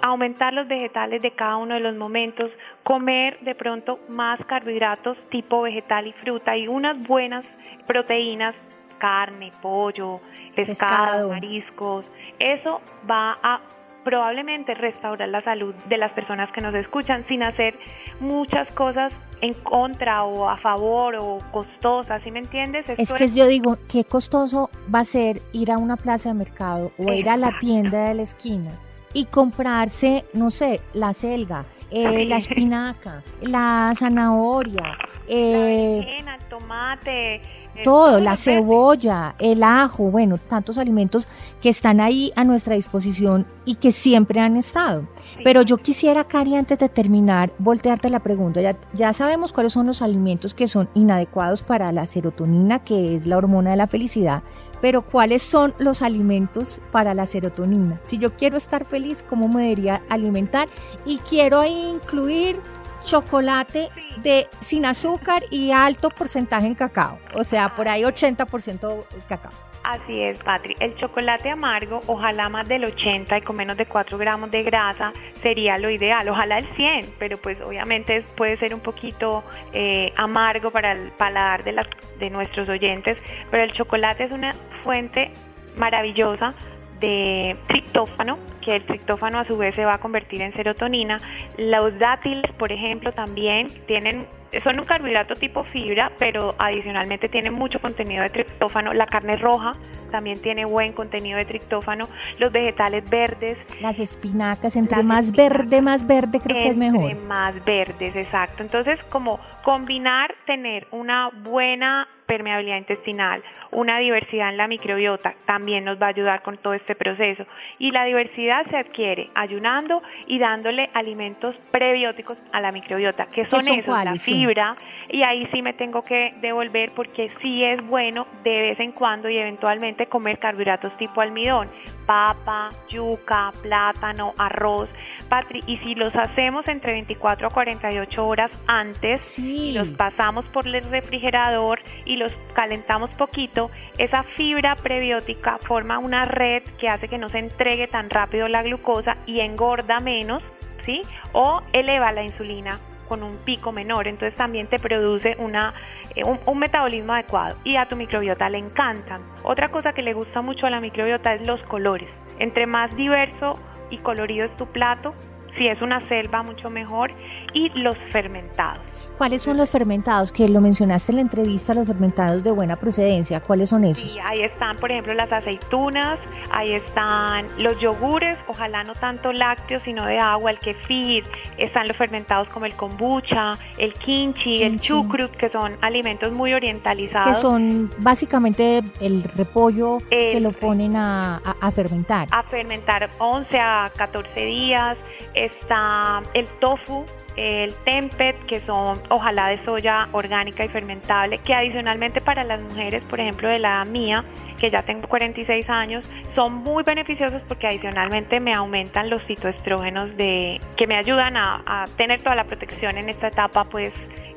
aumentar 0.01 0.55
los 0.55 0.67
vegetales 0.67 1.21
de 1.21 1.33
cada 1.33 1.59
uno 1.59 1.75
de 1.75 1.81
los 1.81 1.95
momentos, 1.97 2.51
comer 2.83 3.39
de 3.41 3.55
pronto 3.55 4.01
más 4.09 4.43
carbohidratos 4.47 5.19
tipo 5.29 5.61
vegetal 5.61 6.07
y 6.07 6.13
fruta 6.13 6.57
y 6.57 6.67
unas 6.67 7.07
buenas 7.07 7.45
proteínas, 7.87 8.55
carne, 8.97 9.53
pollo, 9.61 10.21
pescado, 10.57 11.29
mariscos, 11.29 12.11
eso 12.39 12.81
va 13.07 13.39
a 13.43 13.61
probablemente 14.03 14.73
restaurar 14.73 15.29
la 15.29 15.43
salud 15.43 15.75
de 15.75 15.99
las 15.99 16.13
personas 16.13 16.51
que 16.53 16.63
nos 16.63 16.75
escuchan 16.75 17.25
sin 17.27 17.43
hacer 17.43 17.75
muchas 18.21 18.73
cosas 18.73 19.13
en 19.41 19.55
contra 19.55 20.25
o 20.25 20.49
a 20.49 20.57
favor 20.57 21.17
o 21.17 21.39
costosas, 21.53 22.23
¿sí 22.23 22.31
me 22.31 22.41
entiendes? 22.41 22.87
es 22.89 23.13
que 23.13 23.29
yo 23.29 23.47
digo, 23.47 23.77
qué 23.89 24.05
costoso 24.05 24.71
va 24.95 25.01
a 25.01 25.05
ser 25.05 25.41
ir 25.53 25.71
a 25.71 25.79
una 25.79 25.97
plaza 25.97 26.31
de 26.31 26.35
mercado 26.35 26.93
o 26.99 27.13
ir 27.13 27.29
a 27.29 27.37
la 27.37 27.59
tienda 27.59 28.09
de 28.09 28.15
la 28.15 28.23
esquina 28.23 28.71
y 29.13 29.27
comprarse, 29.27 30.25
no 30.33 30.51
sé, 30.51 30.81
la 30.93 31.13
selga, 31.13 31.65
eh, 31.91 32.25
la 32.25 32.39
espinaca, 32.39 33.23
la 33.41 33.93
zanahoria, 33.97 34.97
eh, 35.29 36.19
el 36.19 36.45
tomate, 36.49 37.41
todo, 37.83 38.21
la 38.21 38.37
cebolla, 38.37 39.35
el 39.39 39.63
ajo, 39.63 40.05
bueno, 40.05 40.39
tantos 40.39 40.79
alimentos 40.79 41.27
que 41.61 41.69
están 41.69 42.01
ahí 42.01 42.33
a 42.37 42.45
nuestra 42.45 42.75
disposición 42.75 43.47
y 43.65 43.77
que 43.77 43.93
siempre 43.93 44.41
han 44.41 44.57
estado. 44.57 45.09
Pero 45.43 45.63
yo 45.63 45.79
quisiera, 45.79 46.25
Cari, 46.25 46.55
antes 46.55 46.79
de 46.79 46.89
terminar, 46.89 47.53
voltearte 47.59 48.11
la 48.11 48.21
pregunta. 48.21 48.61
Ya, 48.61 48.77
ya 48.93 49.13
sabemos 49.13 49.53
cuáles 49.53 49.73
son 49.73 49.87
los 49.87 50.03
alimentos 50.03 50.55
que 50.55 50.69
son 50.69 50.89
inadecuados 50.95 51.63
para 51.63 51.91
la 51.93 52.07
serotonina, 52.07 52.81
que 52.81 53.17
es 53.17 53.27
la 53.27 53.39
hormona 53.39 53.71
de 53.71 53.77
la 53.77 53.87
felicidad, 53.87 54.43
pero 54.81 55.03
¿cuáles 55.03 55.43
son 55.43 55.75
los 55.79 56.03
alimentos 56.03 56.81
para 56.93 57.15
la 57.15 57.25
serotonina? 57.25 58.01
Si 58.05 58.19
yo 58.19 58.37
quiero 58.37 58.59
estar 58.59 58.85
feliz, 58.85 59.25
¿cómo 59.27 59.49
me 59.49 59.63
debería 59.63 60.03
alimentar? 60.11 60.69
Y 61.07 61.19
quiero 61.19 61.65
incluir 61.65 62.61
chocolate 63.05 63.91
de 64.19 64.49
sin 64.61 64.87
azúcar 64.87 65.43
y 65.51 65.71
alto 65.71 66.11
porcentaje 66.11 66.67
en 66.67 66.75
cacao, 66.75 67.19
o 67.35 67.45
sea, 67.45 67.75
por 67.75 67.89
ahí 67.89 68.03
80% 68.03 69.05
cacao. 69.29 69.53
Así 69.85 70.23
es, 70.23 70.43
Patri. 70.43 70.75
El 70.81 70.97
chocolate 70.97 71.51
amargo, 71.51 72.01
ojalá 72.07 72.49
más 72.49 72.67
del 72.67 72.87
80 72.87 73.37
y 73.37 73.43
con 73.43 73.57
menos 73.57 73.77
de 73.77 73.85
4 73.85 74.17
gramos 74.17 74.51
de 74.51 74.63
grasa, 74.63 75.13
sería 75.35 75.77
lo 75.77 75.91
ideal. 75.91 76.27
Ojalá 76.31 76.57
el 76.57 76.67
100, 76.75 77.15
pero 77.19 77.37
pues 77.37 77.61
obviamente 77.61 78.25
puede 78.35 78.57
ser 78.57 78.73
un 78.73 78.81
poquito 78.81 79.45
eh, 79.75 80.11
amargo 80.17 80.71
para 80.71 80.93
el 80.93 81.11
paladar 81.11 81.65
de, 81.65 81.73
las, 81.73 81.87
de 82.19 82.31
nuestros 82.31 82.67
oyentes. 82.71 83.19
Pero 83.51 83.63
el 83.63 83.73
chocolate 83.73 84.25
es 84.25 84.33
una 84.33 84.55
fuente 84.83 85.33
maravillosa 85.77 86.55
de 87.01 87.55
triptófano, 87.69 88.39
que 88.65 88.77
el 88.77 88.85
triptófano 88.85 89.39
a 89.39 89.45
su 89.45 89.57
vez 89.57 89.75
se 89.75 89.85
va 89.85 89.95
a 89.95 89.99
convertir 89.99 90.43
en 90.43 90.53
serotonina. 90.55 91.19
Los 91.59 91.99
dátiles, 91.99 92.51
por 92.53 92.73
ejemplo, 92.73 93.13
también 93.13 93.69
tienen 93.87 94.27
son 94.63 94.79
un 94.79 94.87
carbohidrato 94.87 95.35
tipo 95.35 95.65
fibra, 95.65 96.13
pero 96.19 96.55
adicionalmente 96.59 97.29
tienen 97.29 97.55
mucho 97.55 97.81
contenido 97.81 98.23
de 98.23 98.31
triptófano. 98.31 98.93
La 98.93 99.07
carne 99.07 99.37
roja 99.37 99.73
también 100.11 100.41
tiene 100.41 100.65
buen 100.65 100.93
contenido 100.93 101.39
de 101.39 101.45
triptófano. 101.45 102.09
Los 102.39 102.53
vegetales 102.53 103.09
verdes. 103.11 103.59
Las 103.81 103.99
espinacas, 103.99 104.77
entre 104.77 105.03
más 105.03 105.33
verde, 105.33 105.83
más 105.83 106.07
verde 106.07 106.39
creo 106.41 106.57
que 106.57 106.69
es 106.69 106.77
mejor. 106.77 107.11
Entre 107.11 107.27
más 107.27 107.65
verdes, 107.65 108.15
exacto. 108.15 108.63
Entonces, 108.63 109.01
como 109.09 109.41
combinar, 109.65 110.33
tener 110.47 110.87
una 110.93 111.31
buena 111.43 112.07
permeabilidad 112.27 112.79
intestinal, 112.79 113.43
una 113.73 113.99
diversidad 113.99 114.51
en 114.51 114.57
la 114.57 114.69
microbiota, 114.69 115.35
también 115.47 115.85
nos 115.85 116.01
va 116.01 116.07
a 116.07 116.11
ayudar 116.11 116.43
con 116.43 116.59
todo 116.59 116.75
este 116.75 116.95
proceso. 116.95 117.45
Y 117.79 117.91
la 117.91 118.05
diversidad 118.05 118.54
se 118.71 118.77
adquiere 118.77 119.31
ayunando 119.35 120.01
y 120.27 120.39
dándole 120.39 120.91
alimentos 120.95 121.57
prebióticos 121.73 122.39
a 122.53 122.61
la 122.61 122.71
microbiota, 122.71 123.27
que 123.27 123.47
son, 123.47 123.67
esos, 123.67 124.05
la 124.05 124.15
fibra, 124.17 124.77
y 125.11 125.23
ahí 125.23 125.49
sí 125.53 125.63
me 125.63 125.73
tengo 125.73 126.03
que 126.03 126.35
devolver 126.41 126.93
porque 126.95 127.31
sí 127.41 127.65
es 127.65 127.85
bueno 127.87 128.27
de 128.45 128.61
vez 128.61 128.81
en 128.81 128.93
cuando 128.93 129.29
y 129.29 129.39
eventualmente 129.39 130.07
comer 130.07 130.39
carbohidratos 130.39 130.97
tipo 130.97 131.21
almidón, 131.21 131.69
papa, 132.07 132.71
yuca, 132.89 133.53
plátano, 133.63 134.35
arroz, 134.39 134.89
Patri, 135.29 135.63
y 135.67 135.79
si 135.79 135.95
los 135.95 136.15
hacemos 136.15 136.69
entre 136.69 136.93
24 136.93 137.49
a 137.49 137.51
48 137.51 138.27
horas 138.27 138.51
antes 138.67 139.39
y 139.39 139.73
los 139.73 139.89
pasamos 139.89 140.45
por 140.47 140.67
el 140.67 140.85
refrigerador 140.85 141.81
y 142.05 142.17
los 142.17 142.33
calentamos 142.55 143.11
poquito, 143.11 143.71
esa 143.99 144.23
fibra 144.23 144.77
prebiótica 144.77 145.59
forma 145.59 145.99
una 145.99 146.25
red 146.25 146.63
que 146.79 146.89
hace 146.89 147.09
que 147.09 147.19
no 147.19 147.29
se 147.29 147.39
entregue 147.39 147.89
tan 147.89 148.11
rápido 148.11 148.49
la 148.49 148.63
glucosa 148.63 149.17
y 149.27 149.41
engorda 149.41 150.01
menos, 150.01 150.43
¿sí? 150.85 151.03
O 151.33 151.63
eleva 151.73 152.13
la 152.13 152.23
insulina 152.23 152.79
con 153.09 153.23
un 153.23 153.37
pico 153.39 153.73
menor, 153.73 154.09
entonces 154.09 154.37
también 154.37 154.67
te 154.67 154.79
produce 154.79 155.37
una, 155.39 155.75
eh, 156.15 156.23
un, 156.25 156.59
metabolismo 156.59 157.13
adecuado 157.13 157.57
y 157.65 157.77
a 157.77 157.87
tu 157.87 157.97
microbiota 157.97 158.49
le 158.49 158.59
encantan. 158.59 159.23
Otra 159.43 159.71
cosa 159.71 159.93
que 159.93 160.03
le 160.03 160.15
gusta 160.15 160.43
mucho 160.43 160.67
a 160.67 160.71
la 160.71 160.81
microbiota 160.81 161.35
es 161.35 161.47
los 161.47 161.61
colores. 161.63 162.09
Entre 162.39 162.67
más 162.67 162.95
diverso 162.97 163.59
y 163.91 163.99
colorido 163.99 164.47
es 164.47 164.57
tu 164.57 164.67
plato, 164.67 165.15
Si 165.59 165.69
es 165.69 165.81
una 165.83 166.01
selva, 166.09 166.43
mucho 166.43 166.69
mejor. 166.71 167.13
Y 167.53 167.69
los 167.79 167.97
fermentados. 168.11 168.81
¿Cuáles 169.17 169.43
son 169.43 169.57
los 169.57 169.71
fermentados? 169.71 170.33
Que 170.33 170.49
lo 170.49 170.61
mencionaste 170.61 171.13
en 171.13 171.17
la 171.17 171.23
entrevista, 171.23 171.73
los 171.75 171.87
fermentados 171.87 172.43
de 172.43 172.51
buena 172.51 172.75
procedencia. 172.75 173.39
¿Cuáles 173.41 173.69
son 173.71 173.85
esos? 173.85 174.11
Sí, 174.11 174.19
ahí 174.25 174.41
están, 174.43 174.77
por 174.79 174.91
ejemplo, 174.91 175.15
las 175.15 175.31
aceitunas, 175.33 176.19
ahí 176.51 176.73
están 176.75 177.47
los 177.59 177.79
yogures, 177.79 178.37
ojalá 178.49 178.83
no 178.83 178.95
tanto 178.95 179.33
lácteos, 179.33 179.83
sino 179.83 180.05
de 180.05 180.19
agua, 180.19 180.51
el 180.51 180.59
kefir, 180.59 181.23
están 181.59 181.87
los 181.87 181.97
fermentados 181.97 182.49
como 182.49 182.67
el 182.67 182.75
kombucha, 182.75 183.53
el 183.79 183.95
kimchi, 183.95 184.65
el 184.65 184.81
chucrut, 184.81 185.31
que 185.31 185.49
son 185.49 185.75
alimentos 185.81 186.33
muy 186.33 186.53
orientalizados. 186.53 187.37
Que 187.37 187.41
son 187.41 187.91
básicamente 187.99 188.83
el 189.01 189.23
repollo 189.37 189.99
que 190.11 190.41
lo 190.41 190.51
ponen 190.51 190.97
a, 190.97 191.37
a- 191.37 191.55
a 191.61 191.71
fermentar. 191.71 192.27
a 192.33 192.43
fermentar 192.43 193.09
11 193.19 193.61
a 193.61 193.93
14 193.97 194.45
días. 194.45 194.97
Está 195.45 196.23
el 196.33 196.47
tofu, 196.61 197.05
el 197.37 197.75
tempeh, 197.85 198.35
que 198.47 198.61
son 198.61 199.01
ojalá 199.11 199.49
de 199.49 199.63
soya 199.65 200.09
orgánica 200.13 200.65
y 200.65 200.69
fermentable, 200.69 201.39
que 201.39 201.53
adicionalmente 201.55 202.21
para 202.21 202.45
las 202.45 202.61
mujeres, 202.61 203.03
por 203.05 203.21
ejemplo, 203.21 203.49
de 203.49 203.59
la 203.59 203.85
mía, 203.85 204.25
que 204.59 204.71
ya 204.71 204.83
tengo 204.83 205.09
46 205.09 205.69
años, 205.69 206.07
son 206.35 206.55
muy 206.55 206.83
beneficiosos 206.83 207.43
porque 207.49 207.67
adicionalmente 207.67 208.41
me 208.41 208.55
aumentan 208.55 209.11
los 209.11 209.23
fitoestrógenos 209.25 210.17
de, 210.17 210.61
que 210.77 210.87
me 210.87 210.97
ayudan 210.97 211.37
a, 211.37 211.85
tener 211.97 212.23
toda 212.23 212.37
la 212.37 212.45
protección 212.45 212.97
en 212.99 213.09
esta 213.09 213.29
etapa, 213.29 213.65
pues, 213.65 213.93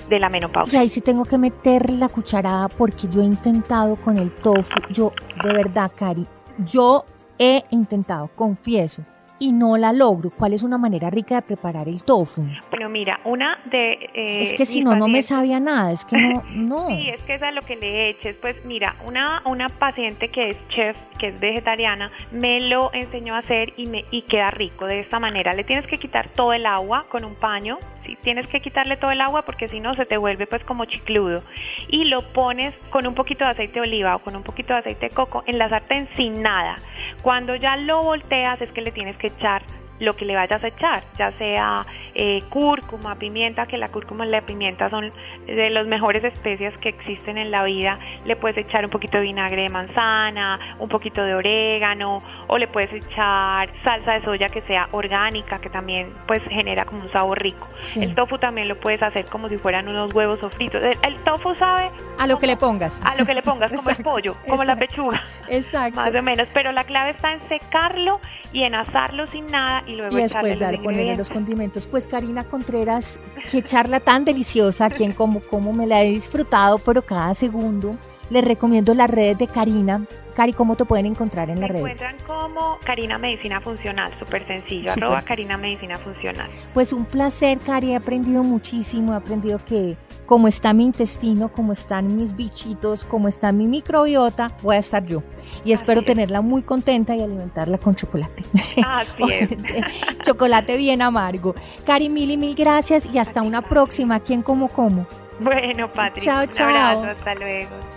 de 0.10 0.20
la 0.20 0.28
Y 0.28 0.32
menopausia. 0.32 0.80
ahí 0.80 0.90
sí 0.90 1.02
tengo 1.02 1.26
que 1.26 1.38
meter 1.38 1.90
la 1.90 2.10
cucharada 2.10 2.68
porque 2.70 3.08
yo 3.10 3.22
he 3.22 3.26
intentado 3.26 3.96
con 3.98 4.18
el 4.18 4.32
tofu. 4.32 4.80
Yo, 4.90 5.12
de 5.44 5.54
verdad, 5.54 5.92
Cari, 5.96 6.26
yo 6.66 7.06
he 7.38 7.64
intentado, 7.72 8.30
confieso, 8.36 9.04
y 9.40 9.52
no 9.52 9.78
la 9.78 9.94
logro. 9.94 10.30
¿Cuál 10.30 10.54
es 10.54 10.64
una 10.64 10.78
manera 10.78 11.10
rica 11.10 11.36
de 11.36 11.42
preparar 11.42 11.88
el 11.88 12.04
tofu? 12.04 12.44
Bueno, 12.70 12.90
mira, 12.90 13.20
una 13.24 13.60
de... 13.66 13.94
eh, 14.14 14.40
es 14.42 14.54
que 14.54 14.66
si 14.66 14.82
no, 14.82 14.96
no 14.96 15.08
me 15.08 15.22
sabía 15.22 15.60
nada. 15.60 15.92
Es 15.92 16.06
que 16.06 16.18
no, 16.18 16.44
no. 16.54 16.88
Sí, 16.88 17.10
es 17.10 17.22
que 17.24 17.36
es 17.36 17.44
a 17.44 17.52
lo 17.52 17.62
que 17.62 17.76
le 17.76 18.10
eches. 18.10 18.36
Pues 18.38 18.64
mira, 18.66 18.96
una, 19.06 19.42
una 19.46 19.70
paciente 19.70 20.30
que 20.30 20.50
es 20.50 20.68
chef, 20.70 20.98
que 21.20 21.28
es 21.28 21.40
vegetariana, 21.40 22.12
me 22.32 22.62
lo 22.62 22.94
enseñó 22.94 23.36
a 23.36 23.40
hacer 23.40 23.74
y, 23.78 23.88
me, 23.88 24.06
y 24.12 24.24
queda 24.24 24.52
rico 24.52 24.86
de 24.86 25.00
esta 25.00 25.20
manera. 25.20 25.54
Le 25.54 25.64
tienes 25.64 25.86
que 25.88 25.98
quitar 25.98 26.28
todo 26.30 26.54
el 26.54 26.66
agua 26.66 27.06
con 27.10 27.24
un 27.26 27.36
paño. 27.36 27.78
Sí, 28.04 28.18
tienes 28.22 28.48
que 28.48 28.62
quitarle 28.62 28.96
todo 28.98 29.12
el 29.12 29.20
agua 29.22 29.42
porque 29.42 29.68
si 29.68 29.80
no 29.80 29.94
se 29.96 30.06
te 30.06 30.18
vuelve 30.18 30.48
pues 30.48 30.64
como 30.64 30.86
chicludo. 30.86 31.44
Y 31.90 32.06
lo 32.06 32.22
pones 32.32 32.74
con 32.90 33.06
un 33.06 33.16
poquito 33.16 33.44
de 33.44 33.52
aceite 33.52 33.76
de 33.76 33.82
oliva 33.82 34.16
o 34.16 34.20
con 34.20 34.36
un 34.36 34.44
poquito 34.44 34.74
de 34.74 34.80
aceite 34.80 35.10
de 35.10 35.16
coco 35.16 35.44
en 35.46 35.58
la 35.58 35.70
sartén 35.70 36.08
sin 36.16 36.42
nada. 36.42 36.76
Cuando 37.22 37.56
ya 37.56 37.76
lo 37.76 38.04
volteas 38.04 38.62
es 38.62 38.72
que 38.72 38.82
le 38.82 38.92
tienes 38.92 39.18
que 39.18 39.27
echar 39.28 39.62
lo 40.00 40.14
que 40.14 40.26
le 40.26 40.36
vayas 40.36 40.64
a 40.64 40.68
echar, 40.68 41.02
ya 41.18 41.32
sea 41.32 41.86
eh, 42.14 42.42
cúrcuma, 42.50 43.16
pimienta, 43.16 43.66
que 43.68 43.78
la 43.78 43.88
cúrcuma 43.90 44.26
y 44.26 44.30
la 44.30 44.42
pimienta 44.42 44.90
son 44.90 45.12
de 45.46 45.70
las 45.70 45.88
mejores 45.88 46.24
especias 46.24 46.74
que 46.80 46.90
existen 46.90 47.38
en 47.38 47.52
la 47.52 47.64
vida. 47.64 48.00
Le 48.26 48.36
puedes 48.36 48.58
echar 48.58 48.84
un 48.86 48.92
poquito 48.92 49.18
de 49.18 49.24
vinagre 49.24 49.64
de 49.64 49.70
manzana, 49.70 50.60
un 50.80 50.90
poquito 50.90 51.24
de 51.24 51.36
orégano, 51.36 52.20
o 52.48 52.58
le 52.58 52.68
puedes 52.68 52.92
echar 52.94 53.70
salsa 53.84 54.14
de 54.14 54.22
soya 54.24 54.50
que 54.50 54.62
sea 54.64 54.88
orgánica, 54.92 55.60
que 55.60 55.70
también 55.70 56.14
pues 56.28 56.42
genera 56.50 56.86
como 56.86 57.04
un 57.04 57.12
sabor 57.12 57.40
rico. 57.42 57.68
Sí. 57.82 58.04
El 58.04 58.16
tofu 58.16 58.38
también 58.38 58.68
lo 58.68 58.80
puedes 58.80 59.02
hacer 59.04 59.26
como 59.26 59.50
si 59.50 59.58
fueran 59.58 59.88
unos 59.88 60.14
huevos 60.14 60.40
sofritos. 60.40 60.82
El, 60.82 60.98
el 61.04 61.24
tofu 61.24 61.54
sabe 61.56 61.92
A 62.20 62.28
lo 62.28 62.38
que 62.40 62.48
le 62.48 62.58
pongas. 62.58 63.02
a 63.06 63.16
lo 63.16 63.26
que 63.26 63.34
le 63.34 63.42
pongas, 63.42 63.72
como 63.72 63.90
el 63.90 63.98
pollo, 63.98 64.36
como 64.48 64.64
la 64.64 64.76
pechuga. 64.76 65.22
Exacto. 65.50 66.00
Más 66.02 66.14
o 66.14 66.22
menos, 66.22 66.48
pero 66.54 66.72
la 66.72 66.84
clave 66.84 67.12
está 67.12 67.32
en 67.34 67.40
secarlo 67.48 68.20
y 68.54 68.64
en 68.64 68.76
asarlo 68.76 69.28
sin 69.28 69.46
nada 69.48 69.84
y 69.88 69.96
luego 69.96 70.18
Y 70.18 70.22
después 70.22 70.60
le 70.60 70.78
ponerle 70.80 71.16
los 71.16 71.30
condimentos. 71.30 71.88
Pues 71.88 72.08
Karina 72.08 72.44
Contreras, 72.44 73.20
qué 73.52 73.62
charla 73.64 74.00
tan 74.00 74.26
deliciosa, 74.26 74.90
quien 74.92 75.12
como, 75.14 75.40
como 75.42 75.74
me 75.74 75.88
la 75.88 76.04
he 76.04 76.12
disfrutado, 76.12 76.78
pero 76.80 77.02
cada 77.02 77.34
segundo. 77.34 77.96
Les 78.30 78.44
recomiendo 78.44 78.94
las 78.94 79.10
redes 79.10 79.38
de 79.38 79.48
Karina. 79.48 80.04
Cari, 80.36 80.52
¿cómo 80.52 80.76
te 80.76 80.84
pueden 80.84 81.06
encontrar 81.06 81.50
en 81.50 81.56
Me 81.56 81.62
las 81.62 81.70
redes? 81.70 82.02
encuentran 82.02 82.16
como 82.28 82.78
Karina 82.84 83.18
Medicina 83.18 83.62
Funcional, 83.62 84.12
súper 84.20 84.46
sencillo, 84.46 84.92
arroba 84.92 85.22
Karina 85.22 85.56
Medicina 85.56 85.98
Funcional. 85.98 86.50
Pues 86.74 86.92
un 86.92 87.06
placer, 87.06 87.58
Cari. 87.60 87.94
He 87.94 87.96
aprendido 87.96 88.44
muchísimo. 88.44 89.14
He 89.14 89.16
aprendido 89.16 89.62
que 89.64 89.96
como 90.28 90.48
está 90.48 90.74
mi 90.74 90.84
intestino, 90.86 91.50
como 91.50 91.72
están 91.72 92.16
mis 92.16 92.36
bichitos, 92.36 93.04
como 93.04 93.28
está 93.28 93.52
mi 93.52 93.66
microbiota, 93.68 94.52
voy 94.62 94.76
a 94.76 94.80
estar 94.80 95.04
yo. 95.06 95.24
Y 95.66 95.72
espero 95.72 96.02
es. 96.02 96.06
tenerla 96.06 96.42
muy 96.42 96.62
contenta 96.62 97.16
y 97.16 97.22
alimentarla 97.24 97.80
con 97.80 97.96
chocolate. 97.96 98.44
Así 98.86 99.24
es. 99.32 99.50
chocolate 100.24 100.78
bien 100.78 101.02
amargo. 101.02 101.56
Cari, 101.86 102.10
mil 102.10 102.30
y 102.30 102.38
mil 102.38 102.54
gracias 102.56 103.08
y 103.12 103.18
hasta 103.18 103.42
una 103.42 103.62
próxima. 103.64 104.16
aquí 104.16 104.34
en 104.34 104.44
Como 104.44 104.68
Como? 104.68 105.08
Bueno, 105.40 105.92
Patrick, 105.92 106.24
Chao, 106.26 106.44
un 106.44 106.52
chao. 106.52 106.68
abrazo, 106.68 107.18
hasta 107.18 107.36
luego. 107.36 107.97